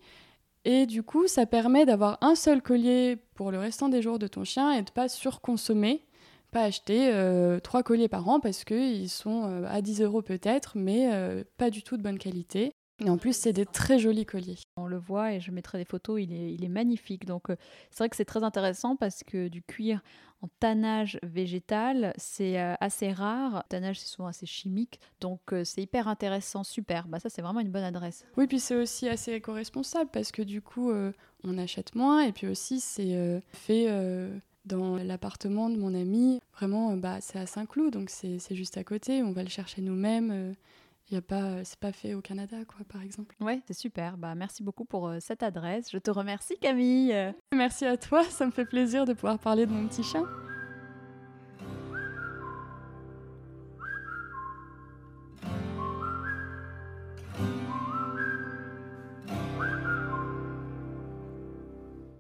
[0.66, 4.28] Et du coup, ça permet d'avoir un seul collier pour le restant des jours de
[4.28, 6.04] ton chien et de pas surconsommer,
[6.52, 10.74] pas acheter euh, trois colliers par an parce qu'ils sont euh, à 10 euros peut-être,
[10.76, 11.10] mais
[11.56, 12.74] pas du tout de bonne qualité.
[13.02, 14.58] Et en plus, c'est des très jolis colliers.
[14.76, 17.26] On le voit et je mettrai des photos, il est, il est magnifique.
[17.26, 17.48] Donc,
[17.90, 20.02] c'est vrai que c'est très intéressant parce que du cuir
[20.42, 23.64] en tannage végétal, c'est euh, assez rare.
[23.66, 25.00] Le tannage, c'est souvent assez chimique.
[25.20, 27.08] Donc, euh, c'est hyper intéressant, super.
[27.08, 28.26] Bah, ça, c'est vraiment une bonne adresse.
[28.38, 31.12] Oui, puis c'est aussi assez éco-responsable parce que du coup, euh,
[31.44, 32.22] on achète moins.
[32.22, 33.88] Et puis aussi, c'est fait
[34.66, 36.40] dans l'appartement de mon ami.
[36.54, 39.24] Vraiment, bah, c'est à Saint-Cloud, donc c'est juste à côté.
[39.24, 40.56] On va le chercher nous-mêmes
[41.12, 43.36] y a pas, c'est pas fait au Canada, quoi, par exemple.
[43.40, 44.18] Ouais, c'est super.
[44.18, 45.90] Bah, merci beaucoup pour euh, cette adresse.
[45.92, 47.16] Je te remercie, Camille.
[47.54, 48.24] Merci à toi.
[48.24, 50.26] Ça me fait plaisir de pouvoir parler de mon petit chien.